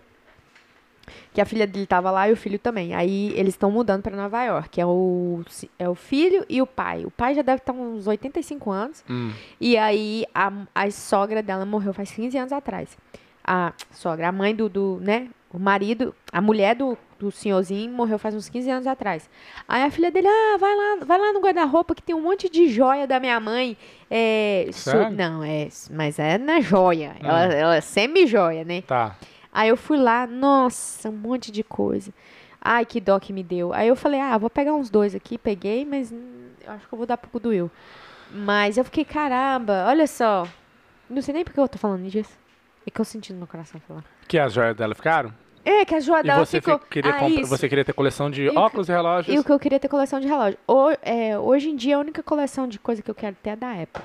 [1.37, 2.95] que a filha dele tava lá e o filho também.
[2.95, 4.81] Aí eles estão mudando para Nova York.
[4.81, 5.43] É o,
[5.79, 7.05] é o filho e o pai.
[7.05, 9.05] O pai já deve estar uns 85 anos.
[9.07, 9.31] Hum.
[9.61, 12.97] E aí a, a sogra dela morreu faz 15 anos atrás.
[13.45, 15.29] A sogra, a mãe do, do né?
[15.53, 19.29] O marido, a mulher do, do senhorzinho morreu faz uns 15 anos atrás.
[19.69, 22.49] Aí a filha dele, ah, vai lá, vai lá no guarda-roupa que tem um monte
[22.49, 23.77] de joia da minha mãe.
[24.11, 24.71] É,
[25.15, 27.15] não, é, mas é na joia.
[27.23, 28.81] Ela, ela é semi-joia, né?
[28.81, 29.17] Tá.
[29.57, 32.13] Aí eu fui lá, nossa, um monte de coisa.
[32.61, 33.73] Ai, que dó que me deu.
[33.73, 36.93] Aí eu falei, ah, vou pegar uns dois aqui, peguei, mas hum, eu acho que
[36.93, 37.71] eu vou dar pro do Will.
[38.31, 40.47] Mas eu fiquei, caramba, olha só.
[41.09, 42.37] Não sei nem porque eu tô falando disso.
[42.87, 44.05] É que eu senti no meu coração falar.
[44.29, 45.33] Que as joias dela ficaram?
[45.65, 46.79] É, que a joia E dela você ficou...
[46.79, 49.35] fi- queria ah, você queria ter coleção de E o que- óculos e relógios?
[49.35, 50.59] E o que eu queria ter coleção de relógio.
[50.69, 53.57] Ho- é, hoje em dia, a única coleção de coisa que eu quero ter é
[53.57, 54.03] da Apple.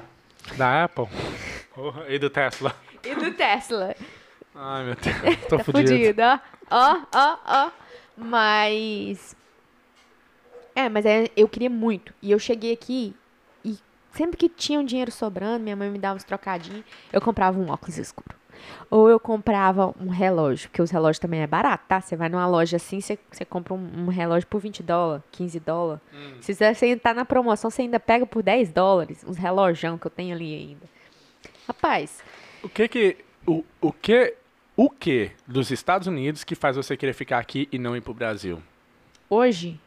[0.58, 1.06] Da Apple?
[2.10, 2.74] e do Tesla?
[3.04, 3.96] E do Tesla.
[4.64, 5.38] Ai, meu Deus.
[5.50, 6.40] Tô tá fudido, ó.
[6.70, 7.72] Ó, ó, ó.
[8.16, 9.36] Mas.
[10.76, 12.14] É, mas é, eu queria muito.
[12.22, 13.16] E eu cheguei aqui
[13.66, 13.76] e
[14.14, 17.72] sempre que tinha um dinheiro sobrando, minha mãe me dava uns trocadinhos, eu comprava um
[17.72, 18.40] óculos escuro.
[18.92, 22.00] Ou eu comprava um relógio, porque os relógios também é barato, tá?
[22.00, 25.60] Você vai numa loja assim, você, você compra um, um relógio por 20 dólares, 15
[25.60, 26.04] dólares.
[26.40, 29.26] Se você você tá na promoção, você ainda pega por 10 dólares.
[29.28, 30.86] Uns relojão que eu tenho ali ainda.
[31.68, 32.24] Rapaz,
[32.64, 33.18] O que que...
[33.48, 34.36] O, o que...
[34.84, 38.16] O que dos Estados Unidos que faz você querer ficar aqui e não ir pro
[38.16, 38.60] Brasil?
[39.30, 39.80] hoje,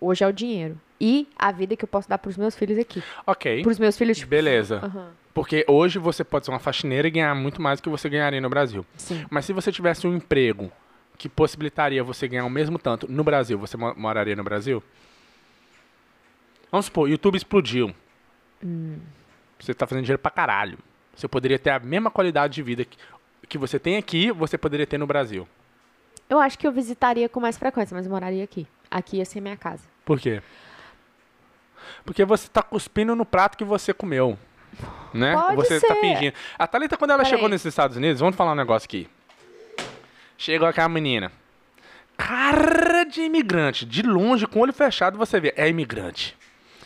[0.00, 0.80] hoje é o dinheiro.
[0.98, 3.02] E a vida que eu posso dar pros meus filhos aqui.
[3.26, 3.62] Ok.
[3.62, 4.30] Pros meus filhos, tipo.
[4.30, 4.78] Beleza.
[4.82, 5.10] Aham.
[5.34, 8.40] Porque hoje você pode ser uma faxineira e ganhar muito mais do que você ganharia
[8.40, 8.86] no Brasil.
[8.96, 9.26] Sim.
[9.30, 10.72] Mas se você tivesse um emprego
[11.18, 14.82] que possibilitaria você ganhar o mesmo tanto no Brasil, você mo- moraria no Brasil?
[16.72, 17.94] Vamos supor, YouTube explodiu.
[19.60, 20.78] Você tá fazendo dinheiro pra caralho.
[21.14, 22.96] Você poderia ter a mesma qualidade de vida que,
[23.48, 25.48] que você tem aqui, você poderia ter no Brasil.
[26.28, 28.66] Eu acho que eu visitaria com mais frequência, mas eu moraria aqui.
[28.90, 29.84] Aqui ia ser minha casa.
[30.04, 30.42] Por quê?
[32.04, 34.38] Porque você tá cuspindo no prato que você comeu.
[35.12, 35.34] Né?
[35.34, 36.00] Pode você tá ser.
[36.00, 36.34] fingindo.
[36.58, 37.34] A Thalita, quando ela Peraí.
[37.34, 39.08] chegou nos Estados Unidos, vamos falar um negócio aqui.
[40.36, 41.32] Chegou aquela menina.
[42.16, 43.86] Cara de imigrante.
[43.86, 45.54] De longe, com o olho fechado, você vê.
[45.56, 46.36] É imigrante.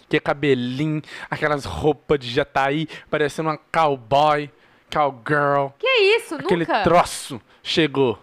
[0.09, 4.51] Que cabelinho, aquelas roupas de jataí, parecendo uma cowboy,
[4.93, 5.69] cowgirl.
[5.79, 6.35] Que isso?
[6.35, 6.83] Aquele Nunca.
[6.83, 8.19] troço chegou.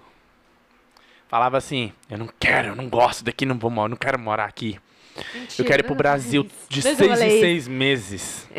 [1.28, 4.46] Falava assim: Eu não quero, eu não gosto daqui, não vou morar, não quero morar
[4.46, 4.80] aqui.
[5.34, 8.50] Mentira, Eu quero ir pro Brasil de seis em seis meses.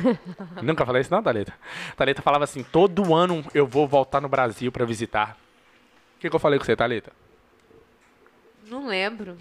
[0.62, 1.52] Nunca falei isso não, Thalita?
[1.94, 5.36] Thalita falava assim, todo ano eu vou voltar no Brasil pra visitar.
[6.16, 7.12] O que, que eu falei com você, Thalita?
[8.68, 9.36] Não lembro.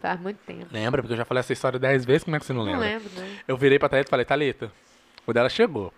[0.00, 0.66] Faz muito tempo.
[0.70, 1.02] Lembra?
[1.02, 2.86] Porque eu já falei essa história dez vezes, como é que você não Não lembra?
[2.88, 3.38] lembro, né?
[3.48, 4.72] Eu virei pra Thalita e falei, Thalita,
[5.26, 5.92] o dela chegou.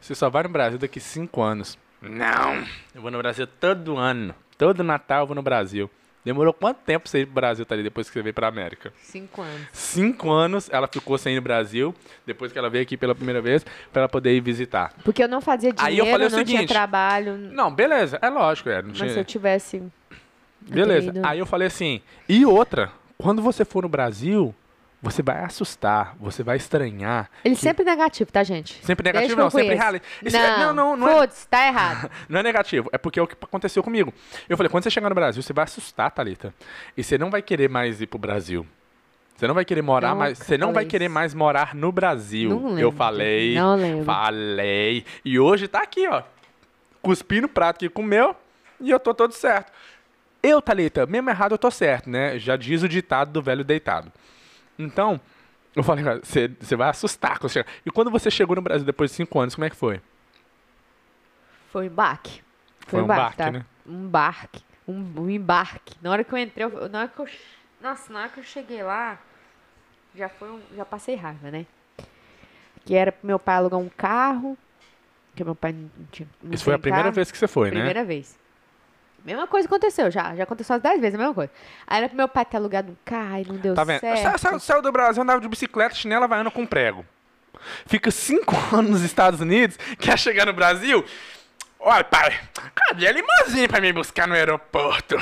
[0.00, 1.78] Você só vai no Brasil daqui cinco anos.
[2.00, 4.34] Não, eu vou no Brasil todo ano.
[4.56, 5.90] Todo Natal eu vou no Brasil.
[6.24, 8.92] Demorou quanto tempo pra você ir pro Brasil, Thalita, depois que você veio pra América?
[9.00, 9.68] Cinco anos.
[9.72, 11.94] Cinco anos ela ficou sem ir no Brasil,
[12.26, 14.92] depois que ela veio aqui pela primeira vez, pra ela poder ir visitar.
[15.04, 17.36] Porque eu não fazia Aí dinheiro, eu falei o não tinha seguinte, trabalho.
[17.36, 18.82] Não, beleza, é lógico, é.
[18.82, 19.12] Não Mas tinha...
[19.12, 19.82] se eu tivesse.
[20.60, 21.12] Beleza.
[21.22, 24.52] Aí eu falei assim, e outra, quando você for no Brasil,
[25.02, 27.30] você vai assustar, você vai estranhar.
[27.44, 28.84] Ele que- sempre negativo, tá, gente?
[28.84, 29.76] Sempre negativo, não, sempre.
[30.22, 32.10] Isso é- Não, não, não, não é, Putz, tá errado.
[32.28, 34.12] não é negativo, é porque é o que aconteceu comigo.
[34.48, 36.54] Eu falei, quando você chegar no Brasil, você vai assustar, Thalita.
[36.96, 38.66] E você não vai querer mais ir pro Brasil.
[39.36, 40.38] Você não vai querer morar mais.
[40.38, 41.14] Você não vai querer isso.
[41.14, 42.48] mais morar no Brasil.
[42.48, 42.80] Não lembro.
[42.80, 43.54] Eu falei.
[43.54, 44.04] Não lembro.
[44.06, 45.04] Falei.
[45.22, 46.22] E hoje tá aqui, ó.
[47.02, 48.34] Cuspi no prato que comeu
[48.80, 49.70] e eu tô todo certo.
[50.42, 52.38] Eu, Thalita, mesmo errado eu tô certo, né?
[52.38, 54.10] Já diz o ditado do velho deitado.
[54.78, 55.20] Então,
[55.74, 57.66] eu falei, cara, você você vai assustar quando chegar.
[57.84, 60.00] E quando você chegou no Brasil depois de cinco anos, como é que foi?
[61.70, 62.42] Foi um baque.
[62.86, 63.50] Foi um baque, tá?
[63.50, 63.64] né?
[63.86, 64.62] Um barque.
[64.88, 65.96] Um, um embarque.
[66.00, 67.28] Na hora que eu entrei, eu- na hora que eu.
[67.80, 69.18] Nossa, na hora que eu cheguei lá,
[70.14, 71.66] já foi um, já passei raiva, né?
[72.84, 74.56] Que era pro meu pai alugar um carro.
[75.34, 76.28] Que meu pai não tinha.
[76.42, 77.14] não Isso foi a tem primeira carro.
[77.14, 77.74] vez que você foi, né?
[77.76, 78.38] Primeira vez.
[79.26, 80.34] Mesma coisa aconteceu já.
[80.36, 81.50] Já aconteceu umas 10 vezes, a mesma coisa.
[81.86, 84.00] Aí era pro meu pai ter alugado um carro e não deu Tá vendo?
[84.00, 84.22] certo.
[84.22, 87.04] Sa- sa- Saiu do Brasil, andava de bicicleta, chinela, havaiana com prego.
[87.86, 91.04] Fica cinco anos nos Estados Unidos, quer chegar no Brasil.
[91.80, 92.38] Olha, pai,
[92.74, 95.16] cadê a limousine pra me buscar no aeroporto?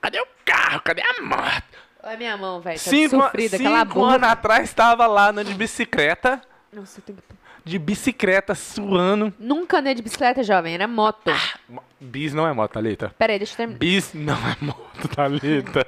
[0.00, 0.80] Cadê o carro?
[0.82, 1.62] Cadê a moto?
[2.02, 2.78] Olha minha mão, velho.
[2.78, 6.40] Tá cinco sofrida, cinco anos atrás estava lá andando de bicicleta,
[6.72, 7.41] Nossa, eu tenho que...
[7.64, 9.32] de bicicleta, suando.
[9.38, 10.74] Nunca andei de bicicleta, jovem.
[10.74, 11.30] Era moto.
[11.68, 13.14] Mo- Bis não é moto, Thalita.
[13.18, 13.78] Pera aí, deixa eu terminar.
[13.78, 15.86] Bis não é moto, Thalita.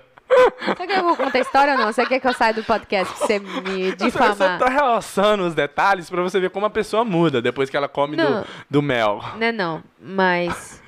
[0.61, 1.93] Você quer que eu vou contar a história ou não?
[1.93, 4.37] Você quer que eu saia do podcast pra você me difamar?
[4.37, 7.89] só tô relacionando os detalhes pra você ver como a pessoa muda depois que ela
[7.89, 8.45] come do, Não.
[8.69, 9.21] do mel.
[9.37, 10.83] Não é não, mas...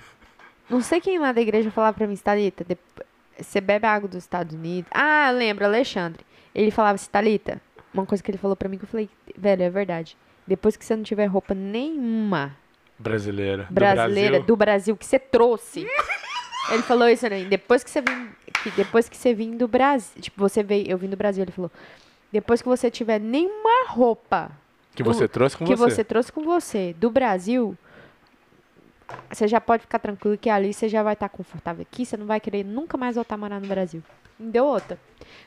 [0.69, 2.67] Não sei quem lá da igreja falava pra mim, Thalita,
[3.39, 4.91] você bebe água dos Estados Unidos.
[4.93, 6.25] Ah, lembro, Alexandre.
[6.53, 7.61] Ele falava assim, Thalita,
[7.95, 10.17] uma coisa que ele falou pra mim que eu falei, velho, é verdade.
[10.47, 12.57] Depois que você não tiver roupa nenhuma
[12.99, 13.65] Brasileira.
[13.65, 14.47] do brasileira Brasil.
[14.47, 15.87] do Brasil que você trouxe.
[16.71, 17.45] Ele falou isso, né?
[17.45, 18.29] Depois que você vim,
[18.63, 21.53] que depois que você vim do Brasil, tipo, você veio, eu vim do Brasil, ele
[21.53, 21.71] falou.
[22.33, 24.51] Depois que você tiver nenhuma roupa
[24.95, 25.95] Que você trouxe com que você.
[25.95, 27.77] você trouxe com você do Brasil,
[29.31, 32.27] você já pode ficar tranquilo que ali você já vai estar confortável aqui, você não
[32.27, 34.03] vai querer nunca mais voltar a morar no Brasil.
[34.39, 34.99] Me deu outra.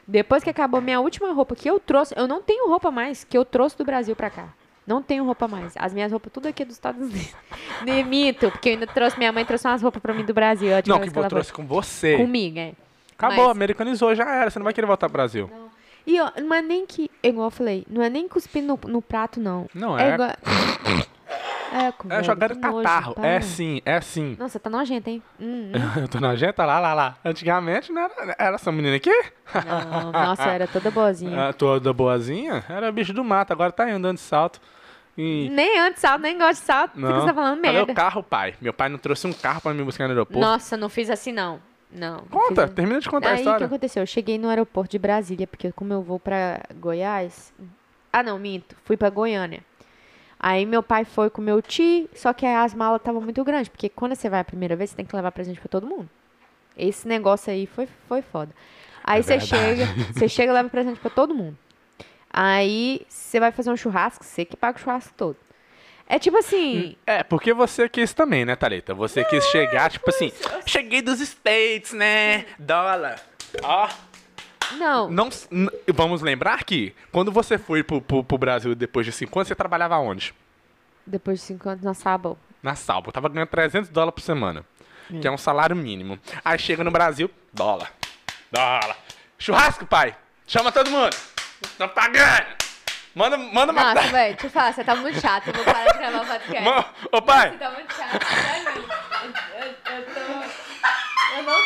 [0.08, 3.38] Depois que acabou minha última roupa que eu trouxe, eu não tenho roupa mais que
[3.38, 4.50] eu trouxe do Brasil pra cá.
[4.90, 5.74] Não tenho roupa mais.
[5.78, 7.32] As minhas roupas tudo aqui é dos Estados Unidos.
[7.86, 10.70] Nem minto, porque eu ainda trouxe, minha mãe trouxe umas roupas pra mim do Brasil.
[10.88, 12.18] Não, que ela trouxe com você.
[12.18, 12.74] comigo, é.
[13.16, 14.50] Acabou, Mas- americanizou, já era.
[14.50, 15.48] Você não vai querer voltar pro Brasil.
[16.08, 19.00] E ó, não é nem que, igual eu falei, não é nem cuspir no, no
[19.00, 19.68] prato, não.
[19.76, 20.14] Não, É é.
[20.16, 20.30] igual...
[21.72, 23.14] É, com É que catarro.
[23.16, 24.36] nojo, é sim, é sim.
[24.40, 25.22] Nossa, tá nojento, hein?
[25.40, 25.72] Hum, hum.
[26.02, 26.66] Eu tô nojenta?
[26.66, 27.16] Lá, lá, lá.
[27.24, 29.12] Antigamente não era, era essa menina aqui?
[29.54, 31.50] Não, nossa, era toda boazinha.
[31.50, 32.64] Ah, toda boazinha?
[32.68, 34.60] Era bicho do mato, agora tá aí andando de salto.
[35.22, 35.50] E...
[35.50, 36.98] Nem antes salto, nem gosto de salto.
[37.00, 37.20] Não.
[37.20, 37.92] você tá falando Cadê merda?
[37.92, 38.54] o carro, pai?
[38.62, 40.40] Meu pai não trouxe um carro pra me buscar no aeroporto.
[40.40, 41.60] Nossa, não fiz assim, não.
[41.92, 42.18] Não.
[42.18, 43.66] não Conta, fiz- termina de contar a Aí, o que história.
[43.68, 44.04] aconteceu?
[44.04, 47.54] Eu cheguei no aeroporto de Brasília, porque como eu vou pra Goiás...
[48.14, 48.76] Ah, não, minto.
[48.86, 49.60] Fui pra Goiânia.
[50.40, 53.90] Aí meu pai foi com meu tio, só que as malas estavam muito grandes, porque
[53.90, 56.10] quando você vai a primeira vez, você tem que levar presente pra todo mundo.
[56.78, 58.52] Esse negócio aí foi, foi foda.
[59.04, 59.50] Aí É você verdade.
[59.50, 61.58] chega, você chega e leva presente pra todo mundo.
[62.32, 65.38] Aí você vai fazer um churrasco, você que paga o churrasco todo.
[66.08, 68.94] É tipo assim, É, porque você quis também, né, Thalita?
[68.96, 70.32] Você quis chegar, tipo assim,
[70.66, 72.46] cheguei dos States, né?
[72.58, 73.20] Dólar.
[73.64, 73.90] Ó.
[74.78, 75.30] não, Não,
[75.94, 79.56] vamos lembrar que quando você foi pro, pro, pro Brasil depois de cinco anos, você
[79.56, 80.34] trabalhava onde?
[81.06, 82.38] depois de cinco anos na Sabo.
[82.62, 83.12] Na Salvo.
[83.12, 84.64] Tava ganhando 300 dólares por semana.
[85.22, 86.20] Que é um salário mínimo.
[86.46, 87.92] Aí chega no Brasil, dólar.
[88.52, 88.96] Dólar.
[89.40, 90.16] Churrasco, pai.
[90.46, 91.16] Chama todo mundo.
[91.64, 92.46] Estão pagando.
[93.16, 94.08] Manda, manda Nossa, matar.
[94.12, 96.62] velho, deixa eu falar, você tá muito chato, eu vou parar de gravar o podcast.
[96.70, 97.50] Ma- Ô, pai.
[97.52, 98.26] Você tá muito chato.
[99.56, 101.36] Eu, eu, eu tô...
[101.38, 101.60] Eu não...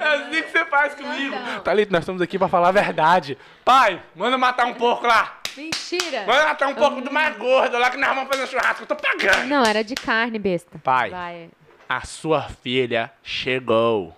[0.00, 1.34] É assim que você faz comigo.
[1.34, 1.60] Não.
[1.60, 3.38] Thalita, nós estamos aqui pra falar a verdade.
[3.64, 5.38] Pai, manda matar um porco lá.
[5.56, 6.24] Mentira!
[6.26, 8.82] Manda matar um porco do mais gordo lá que nós vamos fazer um churrasco.
[8.82, 9.46] Eu tô pagando.
[9.46, 10.78] Não, era de carne, besta.
[10.82, 11.10] Pai.
[11.10, 11.50] Vai.
[11.88, 14.14] A sua filha chegou.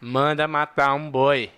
[0.00, 1.50] Manda matar um boi.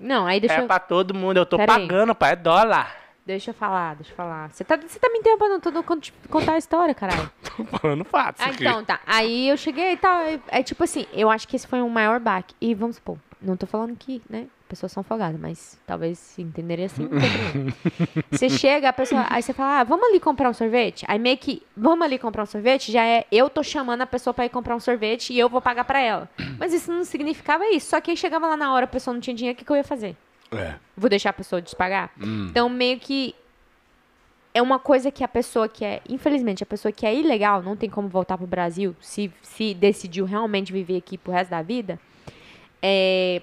[0.00, 1.36] Não, aí deixa, É eu, pra todo mundo.
[1.36, 1.86] Eu tô Pera aí.
[1.86, 2.32] pagando, pai.
[2.32, 2.96] É dólar.
[3.26, 4.50] deixa eu falar, deixa eu falar.
[4.50, 7.30] Você tá, você tá me interrompendo todo cont- contar a história, caralho.
[7.56, 8.66] Tô falando fatos Ah, aqui.
[8.66, 8.98] então, tá.
[9.06, 10.20] Aí eu cheguei e tal.
[10.22, 12.54] É, é tipo assim, eu acho que esse foi um maior baque.
[12.60, 14.46] E vamos supor, não tô falando que, né?
[14.70, 17.08] Pessoas são folgadas, mas talvez se entenderem assim.
[18.30, 19.26] Você chega, a pessoa.
[19.28, 21.04] Aí você fala, ah, vamos ali comprar um sorvete?
[21.08, 22.92] Aí meio que, vamos ali comprar um sorvete?
[22.92, 25.60] Já é eu tô chamando a pessoa pra ir comprar um sorvete e eu vou
[25.60, 26.30] pagar pra ela.
[26.56, 27.90] Mas isso não significava isso.
[27.90, 29.72] Só que aí chegava lá na hora, a pessoa não tinha dinheiro, o que, que
[29.72, 30.16] eu ia fazer?
[30.52, 30.76] É.
[30.96, 32.12] Vou deixar a pessoa despagar?
[32.22, 32.46] Hum.
[32.48, 33.34] Então, meio que
[34.54, 37.76] é uma coisa que a pessoa que é, infelizmente, a pessoa que é ilegal, não
[37.76, 41.98] tem como voltar pro Brasil, se, se decidiu realmente viver aqui pro resto da vida,
[42.80, 43.42] é,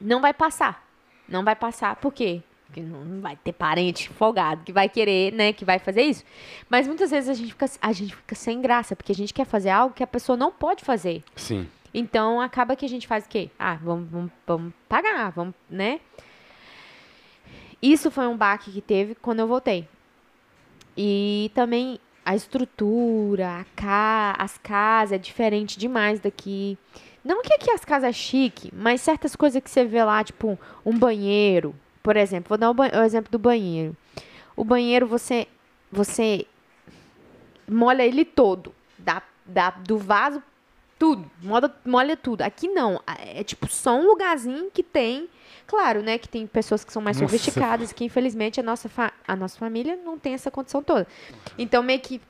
[0.00, 0.86] não vai passar.
[1.28, 1.96] Não vai passar.
[1.96, 2.42] Por quê?
[2.66, 5.52] Porque não vai ter parente folgado que vai querer, né?
[5.52, 6.24] Que vai fazer isso.
[6.68, 9.44] Mas muitas vezes a gente fica, a gente fica sem graça, porque a gente quer
[9.44, 11.22] fazer algo que a pessoa não pode fazer.
[11.34, 11.68] Sim.
[11.92, 13.50] Então acaba que a gente faz o quê?
[13.58, 16.00] Ah, vamos, vamos, vamos pagar, vamos, né?
[17.82, 19.88] Isso foi um baque que teve quando eu voltei.
[20.96, 26.78] E também a estrutura, a ca as casas é diferente demais daqui.
[27.24, 30.58] Não que aqui as casas é chique, mas certas coisas que você vê lá, tipo
[30.84, 33.96] um banheiro, por exemplo, vou dar o, o exemplo do banheiro.
[34.56, 35.46] O banheiro você
[35.92, 36.46] você
[37.68, 40.42] molha ele todo, da, da, do vaso
[41.00, 42.42] tudo, molha, molha tudo.
[42.42, 45.30] Aqui não, é tipo só um lugarzinho que tem,
[45.66, 47.32] claro, né, que tem pessoas que são mais Nossa.
[47.32, 48.90] sofisticadas, que infelizmente a nossa,
[49.26, 51.06] a nossa família não tem essa condição toda.
[51.56, 52.20] Então meio que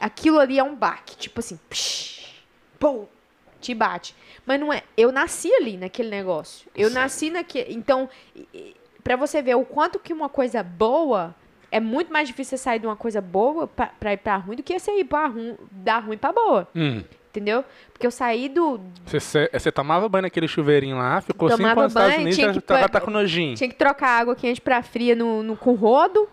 [0.00, 2.42] aquilo ali é um baque, tipo assim, psh,
[2.78, 3.06] pô,
[3.64, 4.14] te bate.
[4.46, 6.68] Mas não é, eu nasci ali naquele negócio.
[6.74, 8.08] Eu nasci naquele, então
[9.02, 11.34] pra você ver o quanto que uma coisa boa
[11.70, 14.56] é muito mais difícil você sair de uma coisa boa pra, pra ir pra ruim
[14.56, 16.68] do que você ir pra ruim, dar ruim pra boa.
[16.74, 17.02] Hum.
[17.30, 17.64] Entendeu?
[17.92, 18.80] Porque eu saí do.
[19.06, 22.60] Você, tomava banho naquele chuveirinho lá, ficou cinco Tomava anos nos Estados Unidos, tinha que
[22.60, 23.56] pôr- tá com nojinho.
[23.56, 26.28] Tinha que trocar água quente pra fria no, no, com rodo.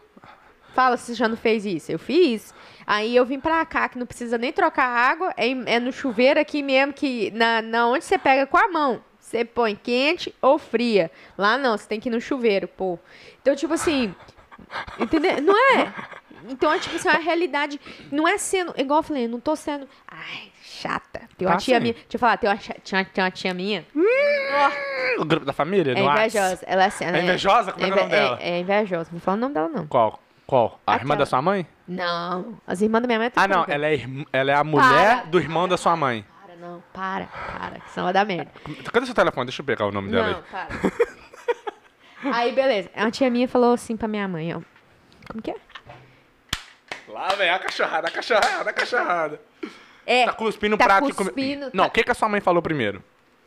[0.75, 1.91] Fala se você já não fez isso.
[1.91, 2.53] Eu fiz.
[2.85, 5.33] Aí eu vim pra cá, que não precisa nem trocar água.
[5.37, 9.01] É, é no chuveiro aqui mesmo, que na, na onde você pega com a mão.
[9.19, 11.09] Você põe quente ou fria.
[11.37, 12.99] Lá não, você tem que ir no chuveiro, pô.
[13.41, 14.13] Então, tipo assim.
[14.99, 15.41] Entendeu?
[15.41, 15.93] Não é?
[16.49, 17.79] Então, é tipo assim, a realidade
[18.11, 18.73] não é sendo.
[18.77, 19.87] Igual eu falei, não tô sendo.
[20.07, 21.21] Ai, chata.
[21.37, 21.81] Tem uma Tá tia sim.
[21.81, 21.93] minha.
[21.93, 23.85] Deixa eu falar, tem uma, tinha, tem uma tia minha.
[25.19, 25.93] O grupo da família?
[25.93, 26.63] É invejosa.
[26.65, 27.71] Ela é, assim, ela É invejosa?
[27.73, 28.37] Como é, que é o nome dela?
[28.41, 29.09] É, é invejosa.
[29.13, 29.87] Não fala o nome dela, não.
[29.87, 30.19] Qual?
[30.47, 30.79] Qual?
[30.85, 31.17] A irmã Aquela.
[31.19, 31.65] da sua mãe?
[31.91, 32.57] Não.
[32.65, 33.65] As irmãs da minha mãe Ah, não.
[33.67, 35.25] Ela é, irm- ela é a mulher Para.
[35.29, 36.25] do irmão da sua mãe.
[36.41, 36.83] Para, não.
[36.93, 37.79] Para, para.
[37.81, 38.51] Que senão vai dar merda.
[38.91, 39.45] Cadê seu telefone?
[39.47, 40.43] Deixa eu pegar o nome dela Não, aí.
[40.51, 42.37] para.
[42.37, 42.89] Aí, beleza.
[42.95, 44.61] A tia minha falou assim pra minha mãe, ó.
[45.27, 45.55] Como que é?
[47.07, 49.41] Lá vem a cachorrada, a cachorrada, a cachorrada.
[50.05, 50.25] É.
[50.25, 51.33] Tá cuspindo tá prato de comida.
[51.35, 53.03] cuspindo, Não, tá- o que, que a sua mãe falou primeiro?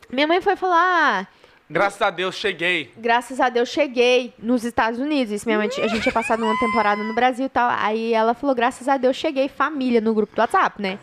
[0.09, 1.27] Minha mãe foi falar, ah,
[1.69, 2.93] Graças a Deus, cheguei.
[2.95, 5.31] graças a Deus cheguei nos Estados Unidos.
[5.33, 7.69] Isso, minha mãe, a gente tinha passado uma temporada no Brasil e tal.
[7.79, 10.99] Aí ela falou, graças a Deus cheguei, família, no grupo do WhatsApp, né?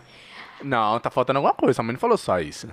[0.63, 1.75] Não, tá faltando alguma coisa.
[1.75, 2.69] Sua mãe não falou só isso.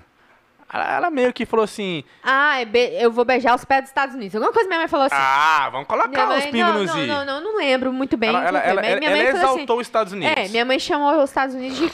[0.72, 4.14] Ela, ela meio que falou assim: Ah, é eu vou beijar os pés dos Estados
[4.14, 4.36] Unidos.
[4.36, 5.16] Alguma coisa minha mãe falou assim.
[5.18, 8.30] Ah, vamos colocar mãe- os pingos não, nos não, não, não, não lembro muito bem.
[8.30, 10.38] Ela, ela, ela, ela, ela assim, exaltou os Estados Unidos.
[10.38, 11.92] É, minha mãe chamou os Estados Unidos de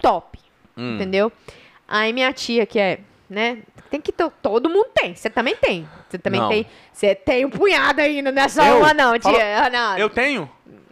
[0.00, 0.38] top,
[0.76, 0.94] Hum.
[0.94, 1.32] entendeu?
[1.88, 3.58] Aí minha tia, que é, né,
[3.90, 5.88] tem que to- todo mundo tem, você também tem.
[6.08, 6.48] Você também Não.
[6.48, 8.78] tem, você tem um punhado ainda, não é só Eu?
[8.78, 9.70] uma não, Fala- tia.
[9.70, 9.98] Não.
[9.98, 10.50] Eu tenho?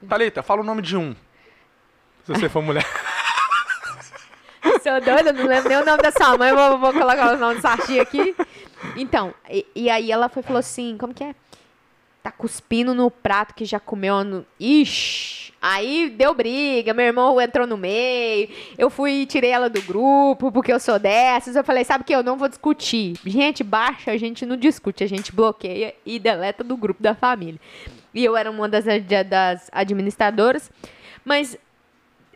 [0.09, 1.14] Thalita, fala o nome de um.
[2.25, 2.85] Se você for mulher.
[4.83, 7.57] Sou doida, não lembro nem o nome da sua mãe, vou, vou colocar o nome
[7.57, 8.35] do Sachi aqui.
[8.96, 11.35] Então, e, e aí ela foi falou assim, como que é?
[12.27, 14.45] Tá cuspindo no prato que já comeu no...
[14.59, 15.53] Ixi!
[15.62, 20.73] Aí deu briga, meu irmão entrou no meio, eu fui tirei ela do grupo, porque
[20.73, 21.55] eu sou dessas.
[21.55, 22.12] Eu falei, sabe o que?
[22.12, 23.15] Eu não vou discutir.
[23.25, 27.61] Gente baixa, a gente não discute, a gente bloqueia e deleta do grupo da família.
[28.12, 28.87] E eu era uma das,
[29.29, 30.69] das administradoras,
[31.25, 31.57] mas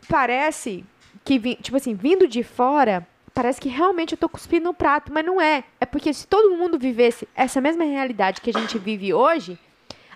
[0.07, 0.85] parece
[1.25, 5.25] que, tipo assim, vindo de fora, parece que realmente eu tô cuspindo no prato, mas
[5.25, 5.65] não é.
[5.81, 9.59] É porque se todo mundo vivesse essa mesma realidade que a gente vive hoje,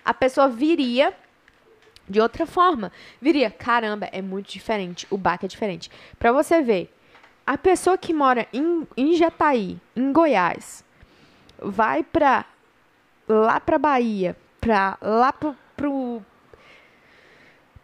[0.06, 1.12] a pessoa viria
[2.08, 2.92] de outra forma.
[3.20, 5.90] Viria, caramba, é muito diferente, o baque é diferente.
[6.18, 6.94] Pra você ver,
[7.46, 10.84] a pessoa que mora em, em Jataí, em Goiás,
[11.60, 12.44] vai pra
[13.28, 16.22] lá pra Bahia, pra lá pro, pro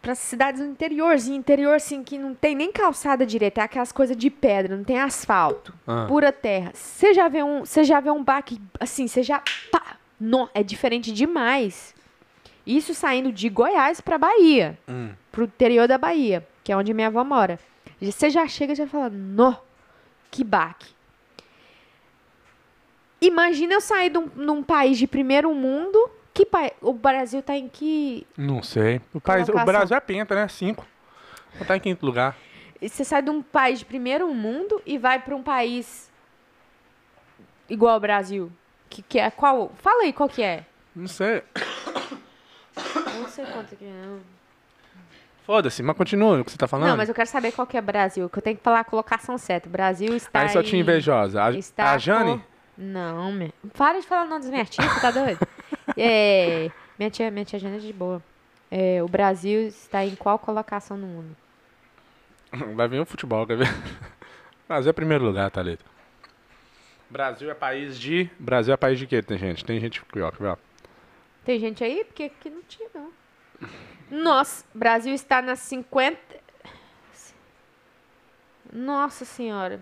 [0.01, 4.17] para cidades no interiorzinho, interior assim que não tem nem calçada direita, é aquelas coisas
[4.17, 6.05] de pedra, não tem asfalto, Ah.
[6.09, 6.71] pura terra.
[6.73, 10.61] Você já vê um, você já vê um baque assim, você já pá, nó, é
[10.61, 11.95] diferente demais.
[12.65, 15.11] Isso saindo de Goiás pra Bahia, Hum.
[15.31, 17.59] pro interior da Bahia, que é onde minha avó mora.
[18.01, 19.55] Você já chega e já fala, nó,
[20.31, 20.93] que baque.
[23.21, 26.71] Imagina eu sair de um, num país de primeiro mundo, que pa...
[26.81, 28.99] o Brasil tá em que Não sei.
[29.13, 29.53] O, país, o.
[29.53, 30.47] Brasil é penta, né?
[30.47, 30.85] Cinco.
[31.67, 32.35] Tá em quinto lugar.
[32.81, 36.11] E Você sai de um país de primeiro mundo e vai para um país
[37.69, 38.51] igual ao Brasil.
[38.89, 39.71] Que, que é qual?
[39.77, 40.65] Fala aí qual que é.
[40.93, 41.43] Não sei.
[43.33, 43.89] Sei quanto que é.
[43.89, 44.19] Não.
[45.45, 46.89] Foda-se, mas continua o que você tá falando.
[46.89, 48.83] não, mas eu quero saber qual que é Brasil, que eu tenho que falar a
[48.83, 49.67] colocação certa.
[49.67, 51.43] Brasil está Aí só tinha invejosa.
[51.43, 52.37] A, Está a Jane?
[52.37, 52.43] com-
[52.77, 53.51] Não, meu.
[53.77, 55.39] Para de falar o nome das minhas tias, tá doido?
[55.97, 58.21] é, minha tia, minha tia Jane é de boa.
[58.71, 61.35] É, o Brasil está em qual colocação no mundo?
[62.75, 63.67] Vai vir o futebol, quer ver?
[64.67, 65.83] Brasil é primeiro lugar, Thalita.
[67.09, 68.29] Brasil é país de.
[68.39, 69.65] Brasil é país de quê, tem gente?
[69.65, 70.31] Tem gente ó.
[70.31, 70.57] ver, ó.
[71.43, 72.03] Tem gente aí?
[72.05, 73.11] Porque aqui não tinha, não.
[74.13, 76.17] Nossa, Brasil está nas 50.
[78.71, 79.79] Nossa senhora.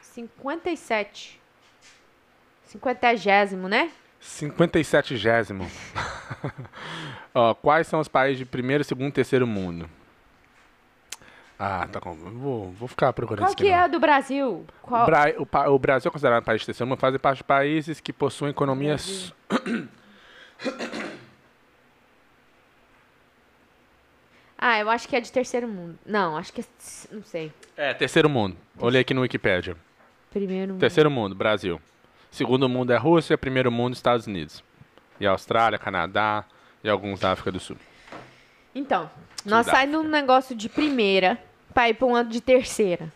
[0.00, 1.38] 57.
[2.64, 3.90] 50, né?
[4.20, 5.70] 57 gésimo.
[7.34, 9.88] Ó, quais são os países de primeiro, segundo e terceiro mundo?
[11.58, 12.14] Ah, tá com.
[12.14, 14.66] Vou, vou ficar procurando Qual que é a do Brasil?
[14.80, 15.04] Qual...
[15.04, 17.44] Bra- o, pa- o Brasil é considerado um país de terceiro mundo, faz parte de
[17.44, 19.32] países que possuem economias.
[24.64, 25.98] Ah, eu acho que é de terceiro mundo.
[26.06, 26.64] Não, acho que é.
[27.10, 27.52] Não sei.
[27.76, 28.56] É, terceiro mundo.
[28.78, 29.76] Olhei aqui no Wikipedia.
[30.30, 30.80] Primeiro mundo.
[30.80, 31.80] Terceiro mundo, Brasil.
[32.30, 34.62] Segundo mundo é Rússia, primeiro mundo, Estados Unidos.
[35.18, 36.44] E Austrália, Canadá
[36.84, 37.76] e alguns da África do Sul.
[38.72, 39.10] Então,
[39.44, 41.42] nós saímos num negócio de primeira
[41.74, 43.12] pra ir pra um ano de terceira.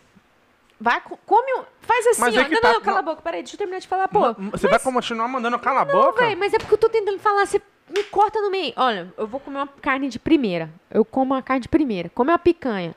[0.79, 1.51] Vai, co- come.
[1.59, 2.41] um- Faz assim, Mas ó.
[2.41, 3.21] é que não, tá- não, cala a boca.
[3.21, 4.33] Peraí, deixa eu terminar de falar, pô.
[4.51, 6.25] Você vai continuar mandando cala a Não, boca?
[6.25, 8.73] velho, mas é porque eu tô tentando falar, você me corta no meio.
[8.75, 10.69] Olha, eu vou comer uma carne de primeira.
[10.91, 12.09] Eu como uma carne de primeira.
[12.09, 12.93] Come uma picanha.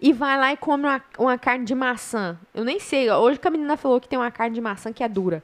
[0.00, 2.38] E vai lá e come uma, uma carne de maçã.
[2.54, 3.10] Eu nem sei.
[3.10, 5.42] Hoje que a menina falou que tem uma carne de maçã que é dura.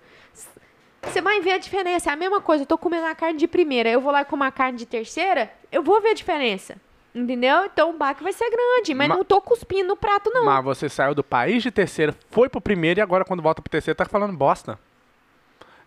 [1.03, 2.11] Você vai ver a diferença.
[2.11, 2.63] É a mesma coisa.
[2.65, 3.89] Eu tô comendo uma carne de primeira.
[3.89, 5.51] Eu vou lá e como uma carne de terceira.
[5.73, 6.77] Eu vou ver a diferença.
[7.15, 7.65] Entendeu?
[7.65, 8.93] Então o baque vai ser grande.
[8.95, 10.45] Mas Ma- não tô cuspindo no prato, não.
[10.45, 13.71] Mas você saiu do país de terceiro, foi pro primeiro e agora quando volta pro
[13.71, 14.79] terceiro tá falando bosta.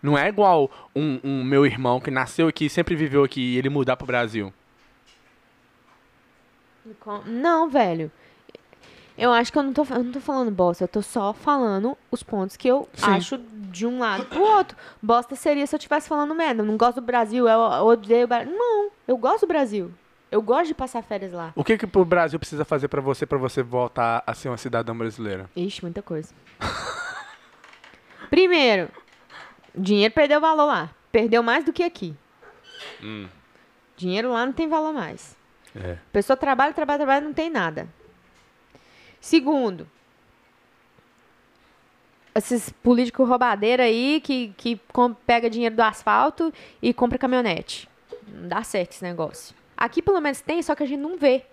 [0.04, 3.70] Não é igual um, um meu irmão que nasceu aqui, sempre viveu aqui e ele
[3.70, 4.52] mudar pro Brasil.
[7.24, 8.12] Não, velho.
[9.16, 11.96] Eu acho que eu não tô, eu não tô falando bosta, eu tô só falando
[12.10, 13.12] os pontos que eu Sim.
[13.12, 14.76] acho de um lado pro outro.
[15.00, 16.60] Bosta seria se eu estivesse falando merda.
[16.60, 18.52] Eu não gosto do Brasil, eu, eu odeio o Brasil.
[18.54, 19.90] Não, eu gosto do Brasil.
[20.30, 21.50] Eu gosto de passar férias lá.
[21.56, 24.58] O que que o Brasil precisa fazer pra você, pra você voltar a ser uma
[24.58, 25.48] cidadã brasileira?
[25.56, 26.34] Ixi, muita coisa.
[28.28, 28.90] Primeiro,
[29.74, 30.90] dinheiro perdeu valor lá.
[31.12, 32.14] Perdeu mais do que aqui.
[33.96, 35.36] Dinheiro lá não tem valor mais.
[35.74, 35.92] É.
[35.92, 37.88] A pessoa trabalha, trabalha, trabalha, não tem nada.
[39.20, 39.88] Segundo,
[42.34, 47.88] esses políticos roubadeiros aí que, que com- pega dinheiro do asfalto e compra caminhonete.
[48.26, 49.54] Não dá certo esse negócio.
[49.76, 51.44] Aqui pelo menos tem, só que a gente não vê.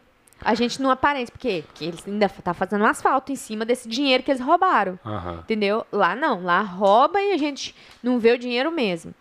[0.43, 1.31] A gente não aparece.
[1.31, 1.63] Por quê?
[1.67, 4.97] Porque eles ainda tá fazendo asfalto em cima desse dinheiro que eles roubaram.
[5.05, 5.39] Aham.
[5.43, 5.85] Entendeu?
[5.91, 6.43] Lá não.
[6.43, 9.13] Lá rouba e a gente não vê o dinheiro mesmo.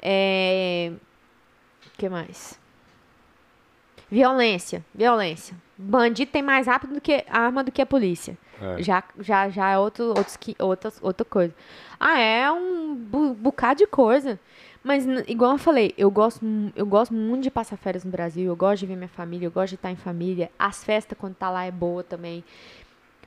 [0.00, 0.92] É...
[1.86, 2.58] O que mais?
[4.10, 4.84] Violência.
[4.94, 5.56] Violência.
[5.76, 8.38] Bandido tem mais rápido do que arma do que a polícia.
[8.62, 8.82] É.
[8.82, 11.54] Já, já, já é outro, outros, que- outras, outra coisa.
[11.98, 14.38] Ah, é um bu- bocado de coisa.
[14.86, 16.40] Mas, igual eu falei, eu gosto,
[16.76, 18.46] eu gosto muito de passar férias no Brasil.
[18.46, 20.48] Eu gosto de ver minha família, eu gosto de estar em família.
[20.56, 22.44] As festas, quando tá lá, é boa também.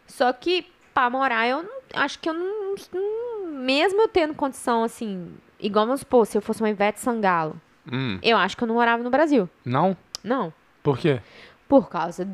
[0.08, 4.84] Só que, pra morar, eu não, acho que eu não, não- Mesmo eu tendo condição,
[4.86, 5.34] assim...
[5.60, 7.60] Igual, vamos supor, se eu fosse uma Ivete Sangalo.
[7.92, 9.50] Hum, Eu acho que eu não morava no Brasil.
[9.66, 9.98] não?
[10.24, 10.54] Não.
[10.82, 11.20] Por quê?
[11.68, 12.26] Por causa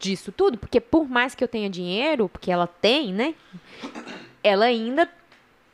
[0.00, 0.58] disso tudo.
[0.58, 3.34] Porque por mais que eu tenha dinheiro, porque ela tem, né?
[4.42, 5.08] Ela ainda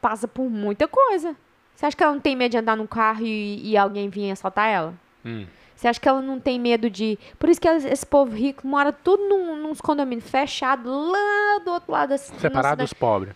[0.00, 1.34] passa por muita coisa.
[1.78, 4.32] Você acha que ela não tem medo de andar num carro e, e alguém vir
[4.32, 4.94] assaltar ela?
[5.24, 5.46] Hum.
[5.76, 7.16] Você acha que ela não tem medo de.
[7.38, 11.92] Por isso que esse povo rico mora tudo num, nos condomínios fechados lá do outro
[11.92, 13.32] lado da ci- Separado na dos pobres.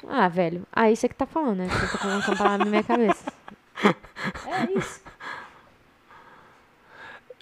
[0.00, 0.16] cidade.
[0.16, 0.62] Ah, velho.
[0.92, 1.68] Isso é que tá falando, né?
[1.68, 3.32] Você tá falando uma palavra na minha cabeça.
[4.46, 5.00] É isso.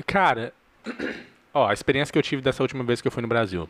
[0.06, 0.52] Cara,
[1.52, 3.68] ó, a experiência que eu tive dessa última vez que eu fui no Brasil.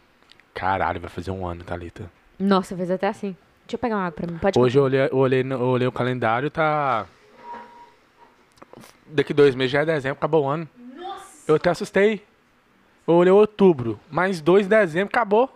[0.54, 2.10] Caralho, vai fazer um ano, Thalita.
[2.38, 3.36] Nossa, fez até assim.
[3.66, 4.38] Deixa eu pegar uma água pra mim.
[4.38, 7.06] Pode Hoje eu olhei, eu olhei, no- eu olhei o calendário, tá.
[9.06, 10.68] Daqui dois meses já é dezembro, acabou o ano.
[11.46, 12.22] Eu até assustei.
[13.06, 15.50] Eu olhei outubro, mais dois dezembro, acabou.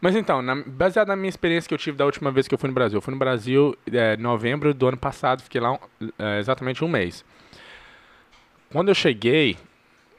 [0.00, 2.58] Mas então, na- baseado na minha experiência que eu tive da última vez que eu
[2.58, 2.98] fui no Brasil.
[2.98, 5.78] Eu fui no Brasil em novembro do ano passado, fiquei lá um-
[6.18, 7.24] é, exatamente um mês.
[8.72, 9.56] Quando eu cheguei,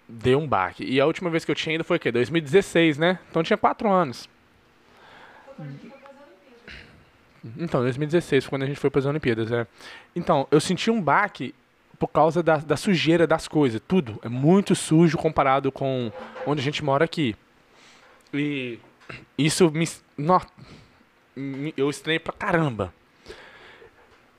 [0.07, 0.85] deu um baque.
[0.85, 2.11] E a última vez que eu tinha ido foi o quê?
[2.11, 3.19] 2016, né?
[3.29, 4.29] Então eu tinha quatro anos.
[7.57, 9.67] Então, 2016 foi quando a gente foi para as Olimpíadas, é.
[10.15, 11.53] Então, eu senti um baque
[11.99, 14.19] por causa da, da sujeira das coisas, tudo.
[14.23, 16.11] É muito sujo comparado com
[16.47, 17.35] onde a gente mora aqui.
[18.33, 18.79] E
[19.37, 19.87] isso me.
[21.35, 22.93] me- eu estranhei pra caramba.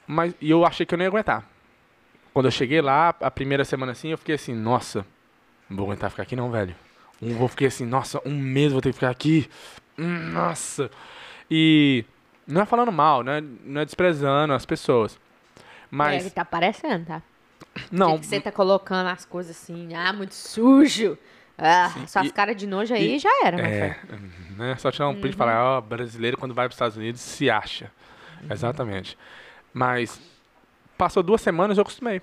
[0.07, 1.49] Mas e eu achei que eu não ia aguentar.
[2.33, 5.07] Quando eu cheguei lá, a primeira semana assim, eu fiquei assim, nossa,
[5.69, 6.75] não vou aguentar ficar aqui não, velho.
[7.23, 9.49] Um, vou fiquei assim, nossa, um mês vou ter que ficar aqui.
[9.97, 10.91] Hum, Nossa.
[11.51, 12.05] E
[12.47, 13.40] não é falando mal, né?
[13.64, 15.18] Não é desprezando as pessoas.
[15.90, 17.22] Mas É, tá parecendo, tá?
[17.90, 21.16] não, que você tá colocando as coisas assim, ah, muito sujo.
[21.57, 23.97] Ah, suas e- caras de nojo aí e- já era, É,
[24.57, 24.76] né?
[24.76, 27.49] Só tirar um print e falar, ó, brasileiro quando vai para os Estados Unidos se
[27.49, 27.90] acha.
[28.51, 29.16] Exatamente.
[29.72, 30.20] Mas
[30.99, 32.20] passou duas semanas eu acostumei.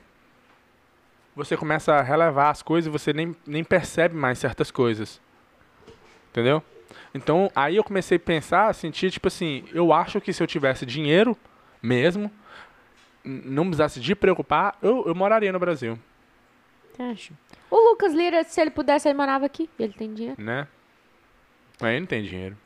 [1.35, 5.21] Você começa a relevar as coisas e você nem, nem percebe mais certas coisas.
[6.29, 6.61] Entendeu?
[7.13, 10.47] Então, aí eu comecei a pensar, a sentir, tipo assim, eu acho que se eu
[10.47, 11.37] tivesse dinheiro
[11.81, 12.31] mesmo,
[13.23, 15.97] não precisasse de preocupar, eu, eu moraria no Brasil,
[16.99, 17.33] Acho.
[17.69, 19.67] O Lucas Lira, se ele pudesse, ele morava aqui.
[19.79, 20.39] Ele tem dinheiro.
[20.39, 20.67] né?
[21.79, 22.57] Mas ele não tem dinheiro.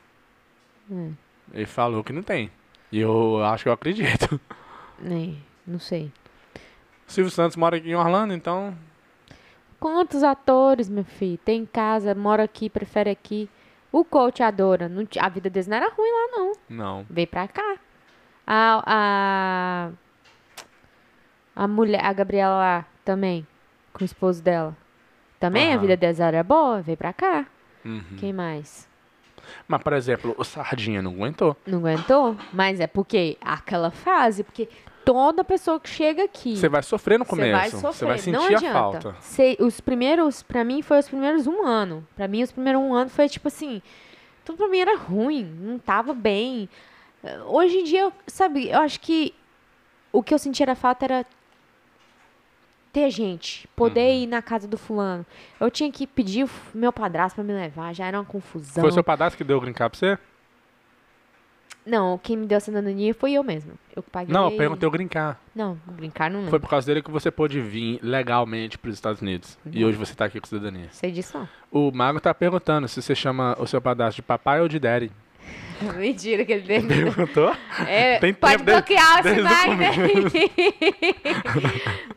[0.91, 1.13] Hum.
[1.53, 2.51] Ele falou que não tem.
[2.91, 4.39] E eu acho que eu acredito.
[4.99, 6.11] Nem, não sei.
[7.07, 8.75] O Silvio Santos mora aqui em Orlando, então
[9.79, 13.49] Quantos atores, meu filho, tem em casa, mora aqui, prefere aqui.
[13.95, 14.89] O coach adora.
[14.89, 16.51] Não a vida deles não era ruim lá, não.
[16.67, 17.05] não.
[17.09, 17.77] Veio pra cá.
[18.45, 19.91] A, a,
[21.55, 23.47] a mulher, a Gabriela lá, também,
[23.93, 24.75] com o esposo dela.
[25.39, 25.79] Também a Aham.
[25.79, 27.45] vida deles era boa, veio pra cá.
[27.85, 28.17] Uhum.
[28.17, 28.85] Quem mais?
[29.65, 31.55] Mas, por exemplo, o Sardinha não aguentou.
[31.65, 32.35] Não aguentou?
[32.51, 34.67] Mas é porque aquela fase, porque
[35.05, 36.57] toda pessoa que chega aqui.
[36.57, 37.77] Você vai sofrer no Você vai começo.
[37.79, 38.73] sofrer, Você vai sentir não a adianta.
[38.73, 39.15] falta.
[39.21, 42.05] Cê- os primeiros, pra mim, foi os primeiros um ano.
[42.15, 43.81] Pra mim, os primeiros um ano foi tipo assim,
[44.43, 46.67] tudo pra mim era ruim, não tava bem.
[47.47, 49.33] Hoje em dia, eu- sabe, eu acho que
[50.11, 51.25] o que eu senti era falta era
[52.93, 54.21] ter gente, poder Uhum.
[54.23, 55.25] ir na casa do fulano.
[55.59, 58.81] Eu tinha que pedir o meu padrasto pra me levar, já era uma confusão.
[58.81, 60.19] Foi seu padrasto que deu o green card pra você?
[61.85, 63.73] Não, quem me deu a cidadania foi eu mesma.
[63.95, 64.33] Eu paguei.
[64.33, 65.37] Não, eu perguntei o green card.
[65.55, 66.59] Não, brincar não Foi lembro.
[66.61, 69.57] por causa dele que você pôde vir legalmente pros Estados Unidos.
[69.71, 69.89] E Uhum.
[69.89, 70.87] hoje você tá aqui com cidadania.
[70.91, 71.47] Sei disso não.
[71.71, 75.11] O Mago tá perguntando se você chama o seu padrasto de papai ou de daddy.
[75.97, 76.87] Mentira que ele deu.
[76.87, 77.55] Perguntou?
[77.87, 79.83] É, Tem pode tempo bloquear esse desde o Magno.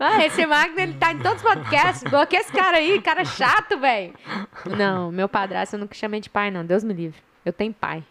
[0.00, 2.02] ah, esse Magno, ele tá em todos os podcasts.
[2.10, 4.14] Bloqueia esse cara aí, cara chato, velho.
[4.76, 6.64] Não, meu padrasto eu nunca chamei de pai, não.
[6.64, 7.20] Deus me livre.
[7.44, 8.02] Eu tenho pai.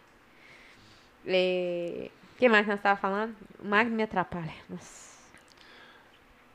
[1.28, 2.10] É...
[2.36, 3.36] O que mais nós tava falando?
[3.64, 4.54] O Magno me atrapalha.
[4.70, 5.08] Nossa.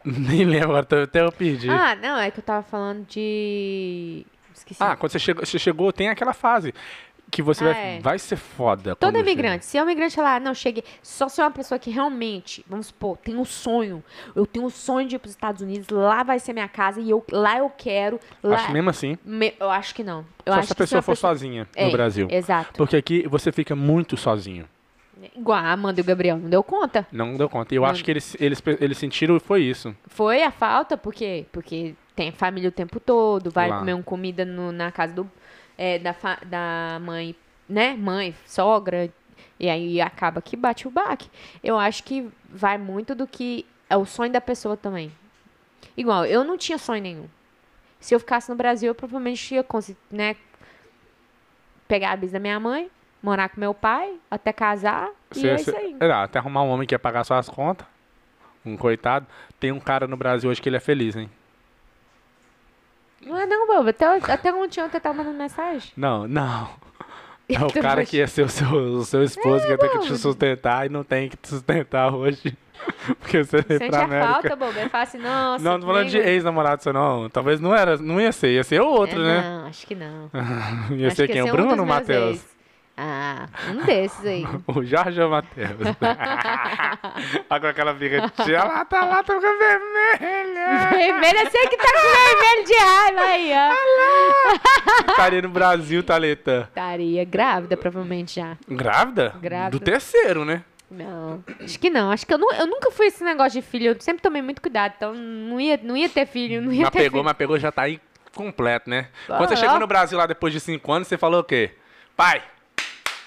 [0.04, 1.68] Nem lembro, agora até eu perdi.
[1.68, 4.26] Ah, não, é que eu tava falando de...
[4.54, 4.82] Esqueci.
[4.82, 6.74] Ah, quando você chegou, você chegou, tem aquela fase
[7.30, 8.00] que você Ah, vai, é.
[8.00, 8.94] vai ser foda.
[8.94, 11.78] Todo quando imigrante, se é um imigrante falar, não, cheguei, só se é uma pessoa
[11.78, 14.04] que realmente, vamos supor, tem um sonho,
[14.36, 17.00] eu tenho um sonho de ir para os Estados Unidos, lá vai ser minha casa
[17.00, 18.56] e eu, lá eu quero, lá...
[18.56, 20.24] Acho mesmo assim, Me- eu acho que não.
[20.44, 22.28] Eu só se a pessoa for sozinha É, no Brasil.
[22.30, 22.72] Exato.
[22.76, 24.66] Porque aqui você fica muito sozinho.
[25.36, 27.06] Igual a Amanda e o Gabriel, não deu conta.
[27.12, 27.72] Não deu conta.
[27.72, 27.88] E eu Não.
[27.88, 29.94] acho que eles, eles, eles sentiram foi isso.
[30.08, 31.46] Foi a falta, por quê?
[31.52, 33.78] Porque tem família o tempo todo, vai Lá.
[33.78, 35.30] comer uma comida no- na casa do,
[35.84, 36.14] é, da,
[36.46, 37.34] da mãe,
[37.68, 37.94] né?
[37.96, 39.12] Mãe, sogra.
[39.58, 41.28] E aí acaba que bate o baque.
[41.62, 45.10] Eu acho que vai muito do que é o sonho da pessoa também.
[45.96, 47.28] Igual, eu não tinha sonho nenhum.
[47.98, 50.36] Se eu ficasse no Brasil, eu provavelmente ia conseguir, né?
[51.88, 52.88] Pegar a bis da minha mãe,
[53.22, 55.96] morar com meu pai, até casar, e Você- é isso aí.
[56.00, 57.86] é, até arrumar um homem que ia pagar suas contas.
[58.64, 59.26] Um coitado.
[59.58, 61.28] Tem um cara no Brasil hoje que ele é feliz, hein?
[63.26, 63.88] Não é não, bobo.
[63.90, 65.90] Até, até ontem ontem eu tava mandando mensagem.
[65.96, 66.68] Não, não.
[67.48, 69.76] É o Então, cara mas- que ia ser o seu, o seu esposo, que ia
[69.76, 72.56] ter que te sustentar e não tem que te sustentar hoje.
[73.20, 74.32] Porque você veio Sente pra a América.
[74.32, 74.78] falta, bobo.
[74.78, 75.62] Ele fala assim, nossa.
[75.62, 77.28] não, tô falando de ex-namorado seu, não.
[77.28, 79.40] Talvez não era, não ia ser, ia ser o outro, É, né?
[79.42, 80.30] Não, acho que não.
[80.96, 81.42] ia acho ser que quem?
[81.42, 82.30] esse O é um Bruno dos ou o meus Matheus?
[82.36, 82.51] ex.
[83.04, 84.44] Ah, um desses aí.
[84.68, 85.70] O Jorge Matheus?
[87.50, 88.30] Olha com aquela briga.
[88.44, 90.88] Tia, lá tá lá, tá ficando vermelha.
[90.90, 95.10] vermelho, eu sei que tá com vermelho de raiva aí, ó.
[95.10, 96.66] Estaria no Brasil, Thalita.
[96.68, 98.56] Estaria grávida, provavelmente já.
[98.68, 99.34] Grávida?
[99.40, 99.70] Grávida.
[99.70, 100.62] Do terceiro, né?
[100.90, 102.10] Não, acho que não.
[102.12, 103.86] Acho que eu, nu- eu nunca fui esse negócio de filho.
[103.92, 104.92] Eu sempre tomei muito cuidado.
[104.96, 107.24] Então não ia, não ia ter filho, não ia Mas ter pegou, filho.
[107.24, 107.98] mas pegou, já tá aí
[108.34, 109.08] completo, né?
[109.28, 111.72] Ah, Quando você chegou no Brasil lá depois de cinco anos, você falou o quê?
[112.16, 112.42] Pai,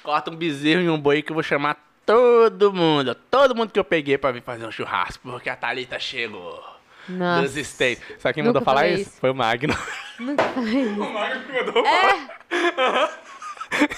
[0.06, 3.16] corta um bezerro e um boi que eu vou chamar todo mundo.
[3.16, 6.64] Todo mundo que eu peguei pra vir fazer um churrasco, porque a Thalita chegou.
[7.10, 8.04] Nossa, Dos States.
[8.20, 9.10] Sabe quem Nunca mandou falar isso?
[9.10, 9.20] isso.
[9.20, 9.76] Foi o Magno.
[10.20, 11.02] nunca falei isso.
[11.02, 13.22] O Magno que mandou falar.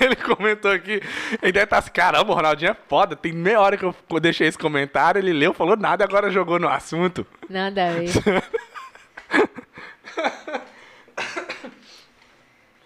[0.01, 1.01] Ele comentou aqui.
[1.41, 3.15] Ele deve estar assim, caramba, o Ronaldinho é foda.
[3.15, 6.67] Tem meia hora que eu deixei esse comentário, ele leu, falou nada, agora jogou no
[6.67, 7.27] assunto.
[7.49, 8.09] Nada a ver.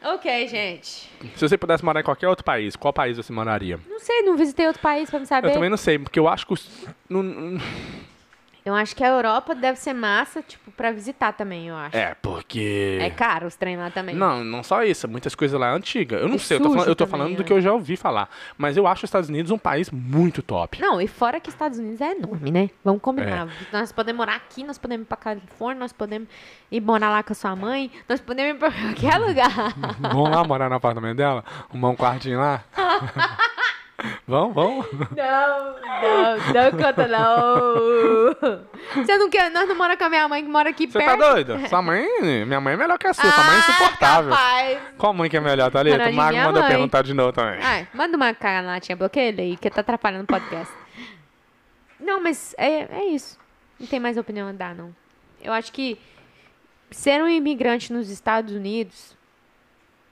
[0.04, 1.10] ok, gente.
[1.36, 3.80] Se você pudesse morar em qualquer outro país, qual país você moraria?
[3.90, 5.50] Não sei, não visitei outro país pra me saber.
[5.50, 6.88] Eu também não sei, porque eu acho que os.
[7.10, 7.58] não-
[8.64, 11.98] Eu acho que a Europa deve ser massa, tipo, pra visitar também, eu acho.
[11.98, 13.00] É, porque.
[13.02, 14.14] É caro os trem lá também.
[14.16, 16.18] Não, não só isso, muitas coisas lá é antiga.
[16.18, 17.46] Eu não E sei, eu tô falando, eu tô também, falando do né?
[17.48, 18.30] que eu já ouvi falar.
[18.58, 20.80] Mas eu acho os Estados Unidos um país muito top.
[20.80, 22.70] Não, e fora que Estados Unidos é enorme, né?
[22.84, 23.48] Vamos combinar.
[23.48, 23.78] É.
[23.78, 26.28] Nós podemos morar aqui, nós podemos ir pra Califórnia, nós podemos
[26.72, 29.74] ir morar lá com a sua mãe, nós podemos ir pra qualquer lugar.
[30.00, 31.44] Vamos lá morar no apartamento dela?
[31.70, 32.64] Arrumar um quartinho lá?
[34.28, 34.86] Vamos, vamos.
[34.92, 39.04] Não, não, não conta não.
[39.04, 41.20] Você não quer, nós não moramos com a minha mãe que mora aqui Você perto.
[41.20, 41.68] tá doido?
[41.68, 42.06] Sua mãe,
[42.46, 43.30] minha mãe é melhor que a sua.
[43.30, 44.34] Sua mãe é insuportável.
[44.34, 44.80] Ah, capaz.
[44.98, 46.10] Qual mãe que é melhor, Thalita?
[46.10, 46.72] O Mago mandou mãe.
[46.72, 47.60] perguntar de novo também.
[47.62, 50.74] Ai, manda uma cara na latinha, bloqueia ele aí, que tá atrapalhando o podcast.
[52.00, 53.38] Não, mas é, é isso.
[53.80, 54.94] Não tem mais opinião a dar, não.
[55.42, 55.98] Eu acho que
[56.90, 59.16] ser um imigrante nos Estados Unidos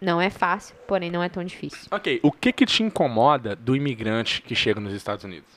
[0.02, 1.88] não é fácil, porém não é tão difícil.
[1.92, 5.50] Ok, o que que te incomoda do imigrante que chega nos Estados Unidos?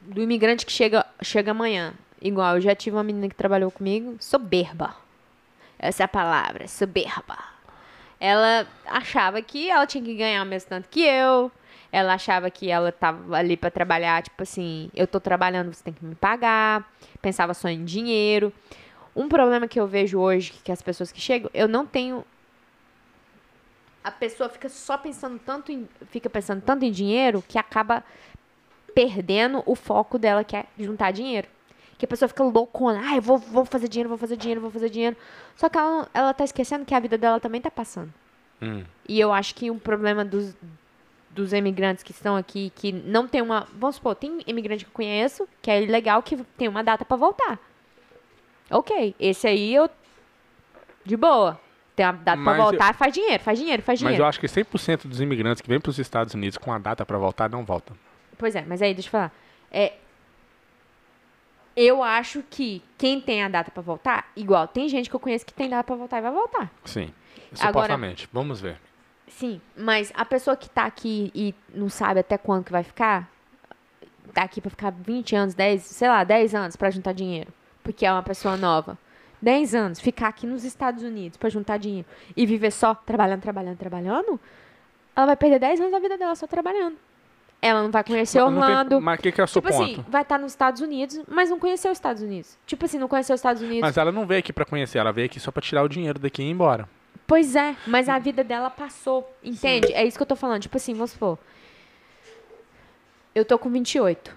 [0.00, 1.94] Do imigrante que chega, chega amanhã.
[2.20, 4.96] Igual, eu já tive uma menina que trabalhou comigo, soberba.
[5.78, 7.36] Essa é a palavra, soberba.
[8.18, 11.52] Ela achava que ela tinha que ganhar o mesmo tanto que eu.
[11.92, 15.92] Ela achava que ela tava ali pra trabalhar, tipo assim, eu tô trabalhando, você tem
[15.92, 16.90] que me pagar.
[17.20, 18.52] Pensava só em dinheiro.
[19.14, 22.24] Um problema que eu vejo hoje, que as pessoas que chegam, eu não tenho.
[24.02, 25.88] A pessoa fica só pensando tanto em.
[26.06, 28.04] Fica pensando tanto em dinheiro que acaba
[28.94, 31.48] perdendo o foco dela, que é juntar dinheiro.
[31.96, 33.00] Que a pessoa fica loucona.
[33.04, 35.16] Ah, eu vou, vou fazer dinheiro, vou fazer dinheiro, vou fazer dinheiro.
[35.56, 38.12] Só que ela, ela tá esquecendo que a vida dela também tá passando.
[38.60, 38.84] Hum.
[39.08, 40.56] E eu acho que um problema dos,
[41.30, 43.66] dos imigrantes que estão aqui, que não tem uma.
[43.74, 47.16] Vamos supor, tem imigrante que eu conheço, que é legal, que tem uma data pra
[47.16, 47.60] voltar.
[48.76, 49.88] Ok, esse aí eu.
[51.04, 51.60] De boa.
[51.94, 54.24] Tem uma data Mas pra eu- voltar, faz dinheiro, faz dinheiro, faz Mas dinheiro.
[54.24, 57.06] eu acho que 100% dos imigrantes que vêm para os Estados Unidos com a data
[57.06, 57.96] para voltar não voltam.
[58.36, 59.32] Pois é, mas aí deixa eu falar.
[59.70, 59.92] É,
[61.76, 65.44] eu acho que quem tem a data pra voltar, igual, tem gente que eu conheço
[65.46, 66.70] que tem data pra voltar e vai voltar.
[66.84, 67.12] Sim.
[67.60, 68.28] Agora- Supostamente.
[68.32, 68.76] Vamos ver.
[69.28, 73.28] Sim, mas a pessoa que tá aqui e não sabe até quando que vai ficar,
[74.32, 77.52] tá aqui pra ficar 20 anos, 10, sei lá, 10 anos pra juntar dinheiro,
[77.84, 78.98] porque é uma pessoa nova.
[79.40, 83.76] 10 anos, ficar aqui nos Estados Unidos pra juntar dinheiro e viver só trabalhando, trabalhando,
[83.76, 84.40] trabalhando,
[85.14, 86.96] ela vai perder 10 anos da vida dela só trabalhando.
[87.60, 89.00] Ela não vai conhecer Não tem- Orlando.
[89.00, 89.82] Mas o que, que é o seu Tipo ponto?
[89.92, 92.58] assim, vai estar nos Estados Unidos, mas não conheceu os Estados Unidos.
[92.66, 93.80] Tipo assim, não conheceu os Estados Unidos.
[93.82, 96.18] Mas ela não veio aqui para conhecer, ela veio aqui só para tirar o dinheiro
[96.18, 96.88] daqui e ir embora.
[97.26, 99.92] Pois é, mas a vida dela passou, entende?
[99.94, 100.60] É isso que eu tô falando.
[100.62, 101.38] Tipo assim, vamos supor.
[103.34, 104.34] Eu tô com 28.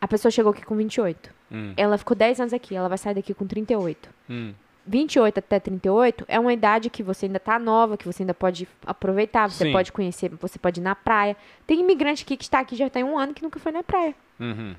[0.00, 1.32] A pessoa chegou aqui com 28.
[1.52, 4.08] Hum, Ela ficou 10 anos aqui, ela vai sair daqui com 38.
[4.30, 4.54] hum.
[4.84, 8.66] 28 até 38 é uma idade que você ainda tá nova, que você ainda pode
[8.84, 9.72] aproveitar, você Sim.
[9.72, 11.36] pode conhecer, você pode ir na praia.
[11.66, 14.14] Tem imigrante aqui que está aqui já tem um ano que nunca foi na praia.
[14.40, 14.74] Uhum.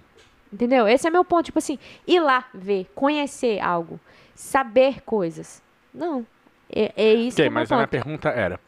[0.51, 0.87] Entendeu?
[0.87, 1.45] Esse é meu ponto.
[1.45, 3.99] Tipo assim, ir lá ver, conhecer algo,
[4.35, 5.63] saber coisas.
[5.93, 6.25] Não.
[6.69, 8.59] É, é isso Ok, que é o meu mas a minha pergunta era: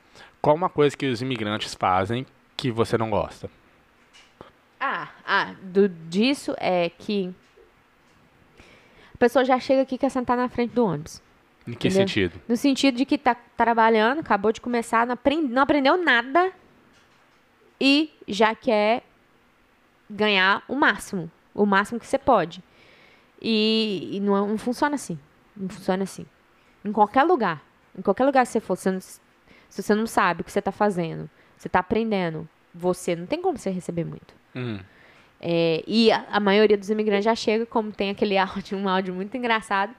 [0.41, 2.25] qual uma coisa que os imigrantes fazem
[2.55, 3.49] que você não gosta?
[4.79, 7.33] Ah, ah do, disso é que
[9.15, 11.21] a pessoa já chega aqui e quer sentar na frente do ônibus.
[11.67, 12.07] Em que Entendeu?
[12.07, 12.41] sentido?
[12.47, 15.17] No sentido de que tá trabalhando, acabou de começar, não,
[15.49, 16.51] não aprendeu nada
[17.79, 19.03] e já quer
[20.09, 21.31] ganhar o máximo.
[21.53, 22.61] O máximo que você pode.
[23.41, 25.17] E, e não, não funciona assim.
[25.55, 26.25] Não funciona assim.
[26.83, 27.63] Em qualquer lugar.
[27.97, 29.19] Em qualquer lugar que você for, você não- se
[29.69, 33.57] você não sabe o que você está fazendo, você está aprendendo, você não tem como
[33.57, 34.33] você receber muito.
[34.55, 34.79] Hum.
[35.41, 39.13] É, e a, a maioria dos imigrantes já chega, como tem aquele áudio, um áudio
[39.13, 39.93] muito engraçado.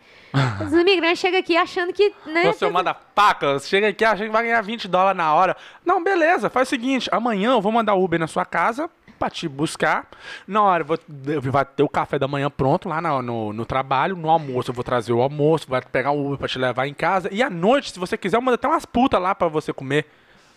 [0.64, 2.12] Os imigrantes chegam aqui achando que.
[2.26, 5.56] Né, Você manda paca, chega aqui, acha que vai ganhar 20 dólares na hora.
[5.84, 9.30] Não, beleza, faz o seguinte: amanhã eu vou mandar o Uber na sua casa pra
[9.30, 10.08] te buscar.
[10.46, 13.52] Na hora eu vou, eu- vai ter o café da manhã pronto lá na- no,
[13.52, 14.16] no trabalho.
[14.16, 16.92] No almoço eu vou trazer o almoço, vai pegar o Uber pra te levar em
[16.94, 17.28] casa.
[17.32, 20.06] E à noite, se você quiser, eu mando até umas putas lá pra você comer.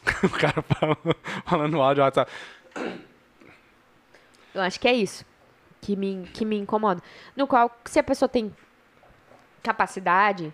[0.23, 0.97] o cara fala-
[1.45, 2.29] falando no áudio WhatsApp.
[4.53, 5.25] Eu acho que é isso
[5.81, 7.01] que me, que me incomoda.
[7.35, 8.53] No qual, se a pessoa tem
[9.61, 10.53] capacidade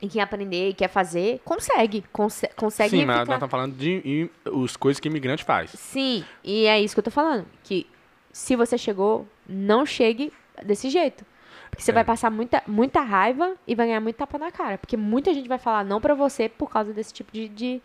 [0.00, 2.04] e quer aprender e quer fazer, consegue.
[2.12, 5.70] Conse consegue Sim, mas ficar- nós estamos falando de im- os coisas que imigrante faz.
[5.70, 7.46] Sim, e é isso que eu tô falando.
[7.62, 7.86] Que
[8.32, 10.32] se você chegou, não chegue
[10.64, 11.24] desse jeito.
[11.70, 11.94] Porque você É.
[11.94, 14.76] vai passar muita, muita raiva e vai ganhar muito tapa na cara.
[14.76, 17.82] Porque muita gente vai falar não pra você por causa desse tipo de, de,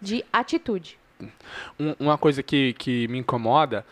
[0.00, 0.98] de atitude.
[1.78, 3.84] Um- uma coisa que, que me incomoda,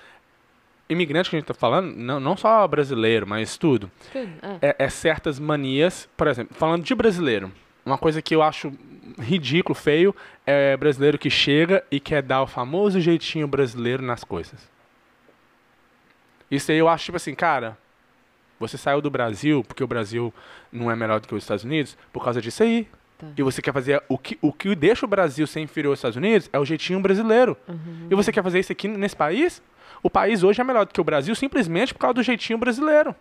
[0.89, 3.91] imigrante que a gente tá falando, não, não só brasileiro, mas tudo.
[4.15, 4.69] É.
[4.69, 7.53] é, é certas manias, por exemplo, falando de brasileiro,
[7.85, 8.73] uma coisa que eu acho
[9.19, 10.15] ridículo, feio,
[10.47, 14.69] é brasileiro que chega e quer dar o famoso jeitinho brasileiro nas coisas.
[16.51, 17.77] Isso aí eu acho tipo assim, cara,
[18.59, 20.33] você saiu do Brasil porque o Brasil
[20.73, 22.89] não é melhor do que os Estados Unidos por causa disso aí.
[23.19, 23.27] Tá.
[23.37, 26.17] E você quer fazer o que, o que deixa o Brasil ser inferior aos Estados
[26.17, 27.57] Unidos é o jeitinho brasileiro.
[28.11, 29.61] E você quer fazer isso aqui nesse país?
[30.03, 33.15] O país hoje é melhor do que o Brasil simplesmente por causa do jeitinho brasileiro.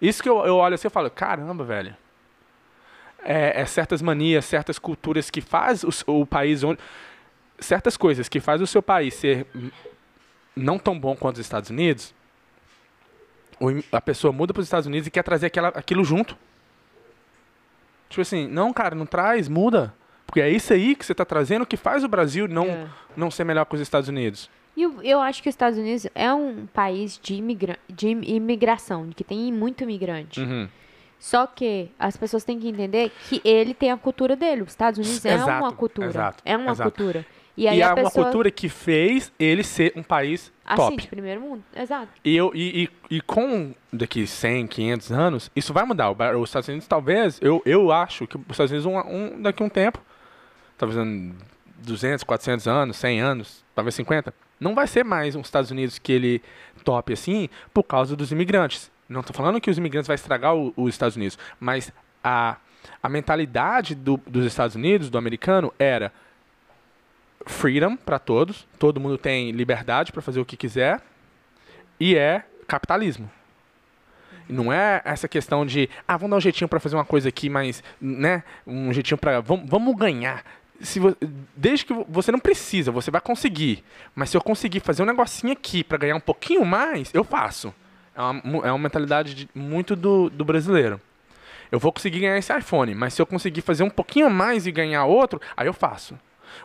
[0.00, 1.96] Isso que eu, eu olho assim e falo, caramba, velho.
[3.22, 6.80] é, é certas manias, certas culturas que faz o, o país onde
[7.58, 9.46] certas coisas que faz o seu país ser
[10.56, 12.14] não tão bom quanto os Estados Unidos,
[13.92, 16.36] a pessoa muda para os Estados Unidos e quer trazer aquela, aquilo junto.
[18.08, 19.94] Tipo assim, não, cara, não traz, muda.
[20.26, 22.88] Porque é isso aí que você está trazendo que faz o Brasil não, é.
[23.16, 24.50] não ser melhor que os Estados Unidos.
[24.80, 29.10] E eu, eu acho que os Estados Unidos é um país de, imigra de imigração,
[29.14, 30.40] que tem muito imigrante.
[30.40, 30.66] Uhum.
[31.18, 34.62] Só que as pessoas têm que entender que ele tem a cultura dele.
[34.62, 36.08] Os Estados Unidos é exato, uma cultura.
[36.08, 36.90] Exato, é uma exato.
[36.90, 37.26] cultura.
[37.54, 38.04] E, aí e é pessoa...
[38.04, 40.96] uma cultura que fez ele ser um país assim, top.
[40.96, 42.08] de primeiro mundo, exato.
[42.24, 46.10] E, eu, e, e, e, com daqui 100, 500 anos, isso vai mudar.
[46.10, 49.66] Os Estados Unidos, talvez, eu, eu acho que os Estados Unidos, um, um, daqui a
[49.66, 50.00] um tempo,
[50.78, 51.06] talvez
[51.82, 56.12] 200, 400 anos, 100 anos, talvez 50, não vai ser mais um Estados Unidos que
[56.12, 56.42] ele
[56.84, 58.90] top assim por causa dos imigrantes.
[59.08, 61.92] Não estou falando que os imigrantes vai estragar o, os Estados Unidos, mas
[62.22, 62.58] a,
[63.02, 66.12] a mentalidade do, dos Estados Unidos, do americano, era
[67.46, 71.00] freedom para todos, todo mundo tem liberdade para fazer o que quiser,
[71.98, 73.30] e é capitalismo.
[74.48, 77.48] Não é essa questão de, ah, vamos dar um jeitinho para fazer uma coisa aqui,
[77.48, 80.44] mas, né, um jeitinho para, vamos, vamos ganhar.
[80.80, 81.16] Se vo,
[81.56, 83.84] desde que você não precisa, você vai conseguir.
[84.14, 87.74] Mas se eu conseguir fazer um negocinho aqui para ganhar um pouquinho mais, eu faço.
[88.14, 91.00] É uma, é uma mentalidade de, muito do, do brasileiro.
[91.70, 94.72] Eu vou conseguir ganhar esse iPhone, mas se eu conseguir fazer um pouquinho mais e
[94.72, 96.18] ganhar outro, aí eu faço.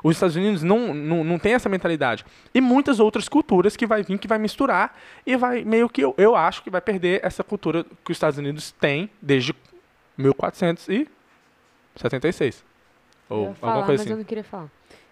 [0.04, 2.26] Os Estados Unidos não, não, não tem essa mentalidade.
[2.54, 6.16] E muitas outras culturas que vai vir, que vai misturar e vai meio que, eu,
[6.18, 9.54] eu acho que vai perder essa cultura que os Estados Unidos têm desde
[10.18, 12.66] 1476.
[13.30, 14.12] Ou falar, alguma coisa mas assim.
[14.12, 14.70] eu não queria falar.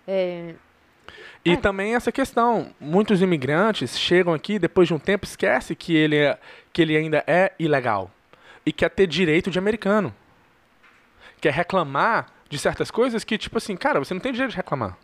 [0.08, 0.56] É...
[1.46, 1.58] E é.
[1.58, 6.38] também essa questão, muitos imigrantes chegam aqui depois de um tempo esquece que ele é,
[6.72, 8.10] que ele ainda é ilegal
[8.66, 10.14] e quer ter direito de americano.
[11.42, 14.98] Quer reclamar de certas coisas que, tipo assim, cara, você não tem direito de reclamar.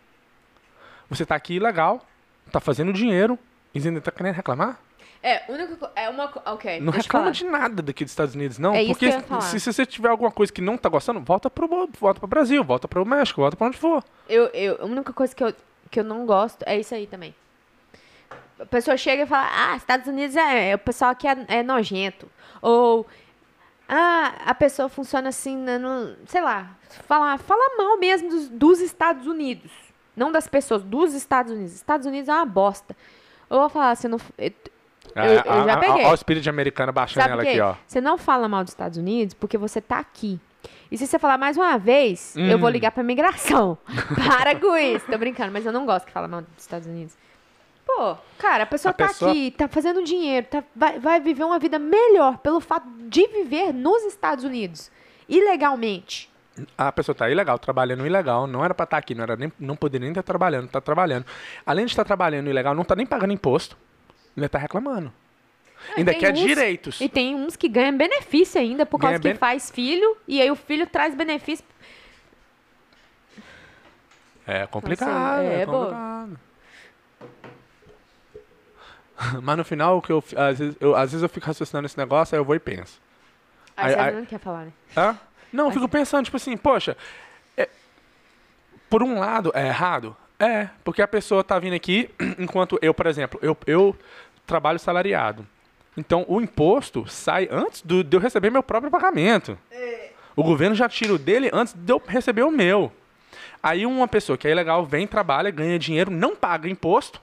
[1.10, 2.06] Você tá aqui ilegal,
[2.52, 3.38] tá fazendo dinheiro
[3.74, 4.80] e ainda tá querendo reclamar?
[5.22, 6.32] É, único, é uma.
[6.46, 6.80] Ok.
[6.80, 8.74] Não reclama de nada daqui dos Estados Unidos, não.
[8.74, 9.12] É porque
[9.42, 11.68] se, se, você tiver alguma coisa que não tá gostando, volta pro,
[12.00, 14.04] volta pro Brasil, volta pro México, volta pra onde for.
[14.30, 15.54] Eu, eu, a única coisa que eu,
[15.92, 17.36] que eu não gosto é isso aí também.
[18.58, 20.72] A pessoa chega e fala, ah, Estados Unidos é.
[20.72, 22.30] é o pessoal aqui é, é nojento.
[22.62, 23.06] Ou
[23.88, 28.80] ah, a pessoa funciona assim, né, no, sei lá, fala, fala mal mesmo dos, dos,
[28.80, 29.72] Estados Unidos.
[30.16, 31.74] Não das pessoas, dos Estados Unidos.
[31.74, 32.96] Estados Unidos é uma bosta.
[33.50, 34.20] Eu vou falar, você não.
[35.16, 36.04] Eu, é, eu, eu já peguei.
[36.04, 37.76] Olha o espírito de americana baixando Sabe ela aqui, ó.
[37.88, 40.40] Você não fala mal dos Estados Unidos porque você tá aqui.
[40.92, 42.46] E se você falar mais uma vez, hum.
[42.48, 42.72] eu vou hum.
[42.72, 43.78] ligar pra migração.
[44.16, 45.06] Para com isso.
[45.06, 47.16] Tô brincando, mas eu não gosto que fala mal dos Estados Unidos.
[47.86, 49.32] Pô, cara, a pessoa a tá pessoa...
[49.32, 53.74] aqui, tá fazendo dinheiro, tá, vai, vai viver uma vida melhor pelo fato de viver
[53.74, 54.92] nos Estados Unidos,
[55.28, 56.30] ilegalmente.
[56.78, 59.52] A pessoa tá ilegal, trabalhando ilegal, não era para estar tá aqui, não era nem,
[59.60, 61.26] não poderia nem estar trabalhando, tá trabalhando.
[61.66, 63.76] Além de estar trabalhando ilegal, não tá nem pagando imposto,
[64.40, 65.14] ainda tá reclamando.
[65.90, 67.00] Ah, ainda quer uns, direitos.
[67.00, 70.52] E tem uns que ganham benefício ainda por causa Ganha que faz filho e aí
[70.52, 71.66] o filho traz benefício.
[74.46, 76.40] É complicado, é, é complicado.
[79.44, 82.36] Mas no final, que eu, às, vezes, eu, às vezes eu fico raciocinando esse negócio,
[82.36, 83.00] aí eu vou e penso.
[83.76, 84.74] Aí, aí você não quer falar, né?
[84.96, 85.18] Hã?
[85.52, 86.96] Não, eu fico pensando, tipo assim, poxa,
[87.58, 87.68] é,
[88.90, 90.16] por um lado, é errado?
[90.40, 92.10] É, porque a pessoa tá vindo aqui,
[92.40, 93.96] enquanto eu, por exemplo, eu, eu
[94.50, 95.48] trabalho salariado.
[95.96, 99.58] Então, o imposto sai antes do, de eu receber meu próprio pagamento.
[100.36, 102.92] O governo já tira o dele antes de eu receber o meu.
[103.62, 107.22] Aí uma pessoa que é ilegal vem, trabalha, ganha dinheiro, não paga imposto,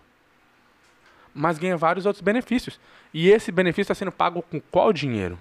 [1.35, 2.79] mas ganha vários outros benefícios.
[3.13, 5.39] E esse benefício está sendo pago com qual dinheiro?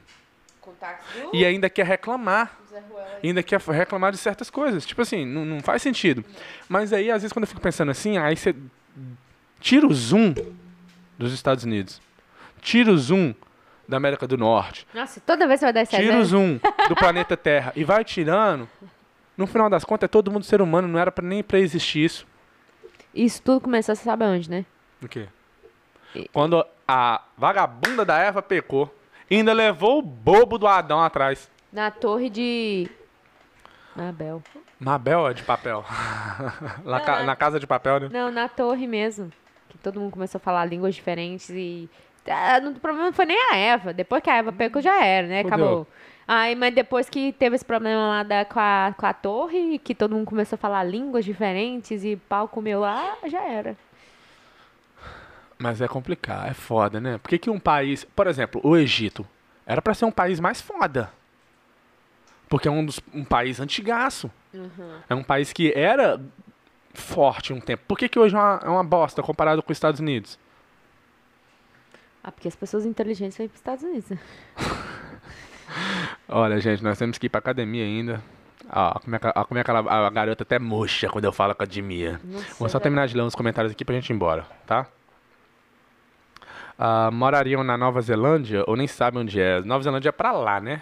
[0.61, 2.57] Com táxi E ainda quer reclamar.
[3.21, 4.85] Ainda quer reclamar de certas coisas.
[4.85, 6.23] Tipo assim, não, não faz sentido.
[6.27, 6.39] Não.
[6.69, 8.55] Mas aí, às vezes, quando eu fico pensando assim, aí você
[9.59, 10.33] tira o zoom
[11.17, 12.01] dos Estados Unidos.
[12.61, 13.33] Tira o zoom
[13.87, 14.87] da América do Norte.
[14.93, 18.03] Nossa, toda vez você vai dar essa Tira o zoom do planeta Terra e vai
[18.03, 18.67] tirando.
[19.37, 22.05] No final das contas, é todo mundo ser humano, não era pra, nem para existir
[22.05, 22.25] isso.
[23.13, 24.65] Isso tudo começou, você sabe onde, né?
[25.01, 25.27] O quê?
[26.31, 28.93] Quando a vagabunda da Eva pecou,
[29.29, 31.49] ainda levou o bobo do Adão atrás.
[31.71, 32.89] Na torre de.
[33.95, 34.41] Mabel.
[34.79, 35.83] Mabel é de papel.
[36.83, 37.23] na, ca...
[37.23, 38.09] na casa de papel, né?
[38.11, 39.31] Não, na torre mesmo.
[39.85, 41.87] Todo mundo começou a falar línguas diferentes e.
[42.27, 43.93] Ah, o problema não foi nem a Eva.
[43.93, 45.43] Depois que a Eva pecou, já era, né?
[45.43, 45.55] Fudeu.
[45.55, 45.87] Acabou.
[46.27, 49.93] Aí, mas depois que teve esse problema lá da, com, a, com a torre, que
[49.93, 53.77] todo mundo começou a falar línguas diferentes e pau comeu lá, já era.
[55.59, 57.19] Mas é complicado, é foda, né?
[57.19, 58.03] Por que, que um país.
[58.03, 59.23] Por exemplo, o Egito.
[59.67, 61.11] Era para ser um país mais foda.
[62.49, 64.31] Porque é um, dos, um país antigaço.
[65.07, 66.19] É um país que era
[66.95, 67.83] forte um tempo.
[67.87, 70.39] Por que, que hoje é uma, é uma bosta comparado com os Estados Unidos?
[72.23, 74.09] Ah, porque as pessoas inteligentes vêm para os Estados Unidos.
[74.09, 74.17] né?
[76.27, 78.21] Olha, gente, nós temos que ir pra academia ainda.
[78.71, 81.31] Ó, como é que, ó, como é que ela- a garota até murcha quando eu
[81.31, 82.19] falo academia.
[82.23, 82.83] Não sei, Vou só velho.
[82.83, 84.87] terminar de ler uns comentários aqui pra gente ir embora, tá?
[86.77, 89.61] Ah, morariam na Nova Zelândia ou nem sabem onde é?
[89.61, 90.81] Nova Zelândia é pra lá, né?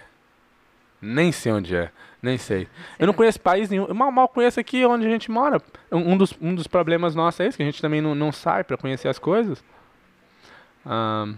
[1.04, 1.90] Nem sei onde é,
[2.22, 2.66] nem sei.
[2.98, 3.84] Eu não conheço país nenhum.
[3.86, 5.60] Eu mal, mal conheço aqui onde a gente mora.
[5.92, 8.32] Um, um dos, um dos problemas nossos é esse, que a gente também não, não
[8.32, 9.62] sai pra conhecer as coisas.
[10.86, 11.34] Ahn,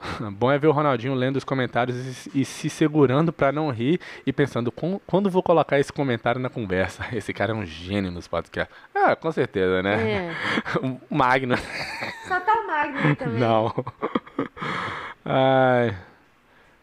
[0.32, 3.68] Bom é ver o Ronaldinho lendo os comentários e, se- e se segurando pra não
[3.70, 7.04] rir e pensando, "Com- quando vou colocar esse comentário na conversa?
[7.14, 8.74] Esse cara é um gênio nos podcasts.
[8.94, 10.10] Ah, com certeza, né?
[10.10, 10.34] É.
[10.82, 11.54] O Magno.
[12.26, 13.38] Só tá o Magno também.
[13.40, 13.74] Não.
[15.24, 15.94] Ai.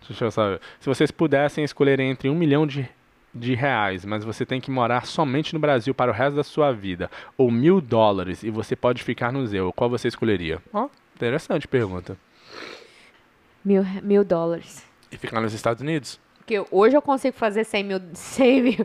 [0.08, 0.62] Deixa eu saber.
[0.80, 2.88] Se vocês pudessem escolher entre um milhão de,
[3.34, 6.72] de reais, mas você tem que morar somente no Brasil para o resto da sua
[6.72, 10.62] vida, ou mil dólares e você pode ficar no museu, qual você escolheria?
[10.74, 12.18] Ó, interessante pergunta.
[13.64, 14.86] Mil, mil dólares.
[15.12, 16.20] E ficar nos Estados Unidos?
[16.38, 18.76] Porque hoje eu consigo fazer 100 mil, 100 mil.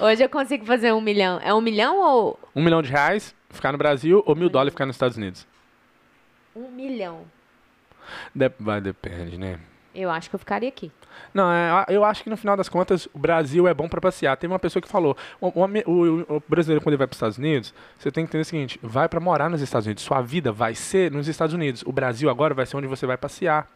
[0.00, 1.38] Hoje eu consigo fazer um milhão.
[1.42, 4.86] É um milhão ou Um milhão de reais, ficar no Brasil, ou mil dólares ficar
[4.86, 5.46] nos Estados Unidos?
[6.54, 7.22] um milhão?
[8.34, 9.58] De- vai, depende, né?
[9.94, 10.90] Eu acho que eu ficaria aqui.
[11.34, 14.36] Não, é, eu acho que no final das contas o Brasil é bom pra passear.
[14.36, 17.36] Tem uma pessoa que falou, o, o o- brasileiro quando ele vai para os Estados
[17.38, 20.50] Unidos, você tem que entender o seguinte, vai pra morar nos Estados Unidos, sua vida
[20.50, 21.82] vai ser nos Estados Unidos.
[21.86, 23.68] O Brasil agora vai ser onde você vai passear.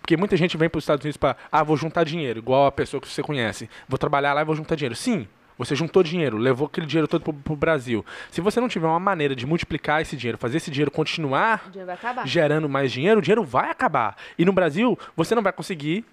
[0.00, 2.72] Porque muita gente vem para os Estados Unidos para, ah, vou juntar dinheiro, igual a
[2.72, 3.68] pessoa que você conhece.
[3.88, 4.94] Vou trabalhar lá e vou juntar dinheiro.
[4.94, 5.26] Sim,
[5.60, 8.04] você juntou dinheiro, levou aquele dinheiro todo pro, pro Brasil.
[8.30, 11.70] Se você não tiver uma maneira de multiplicar esse dinheiro, fazer esse dinheiro continuar O
[11.70, 11.92] dinheiro
[12.24, 14.16] gerando mais dinheiro, o dinheiro vai acabar.
[14.38, 16.04] E no Brasil, você não vai conseguir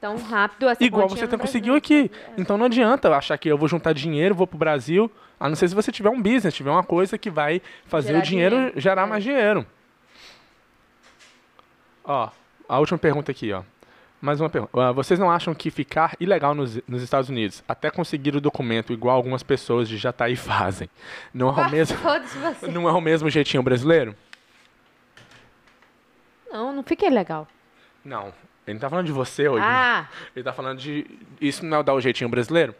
[0.00, 2.06] Tão rápido essa igual você tem conseguiu Brasil.
[2.06, 2.10] aqui.
[2.36, 5.68] Então não adianta achar que eu vou juntar dinheiro, vou pro Brasil, a não ser
[5.68, 8.80] se você tiver um business, tiver uma coisa que vai fazer Gerar o dinheiro, dinheiro.
[8.80, 9.06] gerar É.
[9.06, 9.66] mais dinheiro.
[12.04, 12.28] Ó,
[12.68, 13.62] a última pergunta aqui, ó.
[14.20, 14.70] Mais uma pergunta.
[14.78, 18.92] Ah, vocês não acham que ficar ilegal nos, nos Estados Unidos, até conseguir o documento
[18.92, 20.90] igual algumas pessoas de Jataí fazem,
[21.32, 21.96] não é o mesmo,
[22.70, 24.14] não é o mesmo jeitinho brasileiro?
[26.52, 27.46] Não, não fiquei legal.
[28.04, 28.32] Não.
[28.66, 29.64] Ele não tá falando de você hoje.
[29.66, 31.06] Ah, Ele tá falando de.
[31.40, 32.74] Isso não é o dar o jeitinho brasileiro?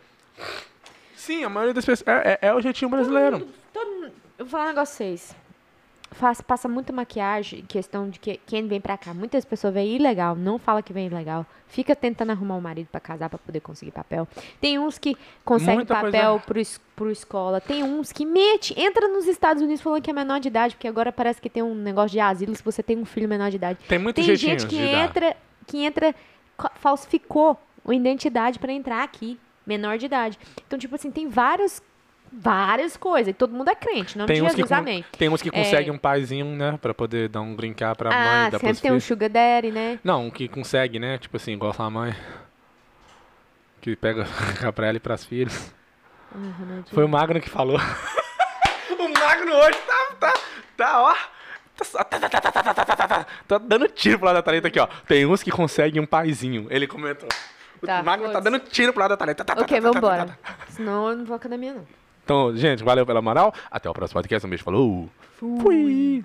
[1.16, 2.06] Sim, a maioria das pessoas.
[2.06, 3.48] É, é- é o jeitinho brasileiro.
[3.72, 4.12] todo mundo...
[4.38, 5.36] Eu vou falar um negócio pra vocês.
[6.12, 9.14] Faz, passa muita maquiagem, questão de que quem vem pra cá.
[9.14, 11.46] Muitas pessoas vêm ilegal, não fala que vem ilegal.
[11.68, 14.26] Fica tentando arrumar um marido pra casar pra poder conseguir papel.
[14.60, 17.60] Tem uns que conseguem Muita papel coisa- pro, es- pro escola.
[17.60, 20.88] Tem uns que mete, entra nos Estados Unidos falando que é menor de idade, porque
[20.88, 23.56] agora parece que tem um negócio de asilo se você tem um filho menor de
[23.56, 23.78] idade.
[24.16, 25.36] Tem jeitinho gente que entra,
[25.68, 26.14] que entra,
[26.56, 27.56] co- falsificou
[27.86, 30.36] a identidade pra entrar aqui, menor de idade.
[30.66, 31.80] Então, tipo assim, tem vários,
[32.32, 33.28] Várias coisas.
[33.28, 35.04] E todo mundo é crente, não tem de Jesus, que, amém.
[35.18, 35.92] Tem uns que conseguem é...
[35.92, 36.78] um paizinho, né?
[36.80, 38.50] Pra poder dar um brincar pra ah, mãe.
[38.54, 39.98] Ah, sempre tem um sugar daddy, né?
[40.04, 41.18] Não, um que consegue, né?
[41.18, 42.14] Tipo assim, igual a mãe.
[43.80, 44.26] Que pega
[44.74, 45.74] pra ela e pras filhas.
[46.34, 47.78] Uhum, Foi o Magno que falou.
[47.78, 50.40] o Magno hoje tá, tá,
[50.76, 51.16] tá, ó...
[53.48, 54.86] Tá, dando tiro pro lado da Thalita aqui, ó.
[55.08, 56.66] Tem uns que conseguem um paizinho.
[56.68, 57.28] Ele comentou.
[57.84, 59.44] Tá, o Magno tá dando tiro pro lado da Thalita.
[59.44, 60.38] Tá, tá, ok, vambora.
[60.68, 61.99] Senão eu não vou à academia, não.
[62.30, 63.52] Então, gente, valeu pela moral.
[63.68, 64.46] Até o próximo podcast.
[64.46, 65.08] Um beijo, falou.
[65.36, 66.22] Fui.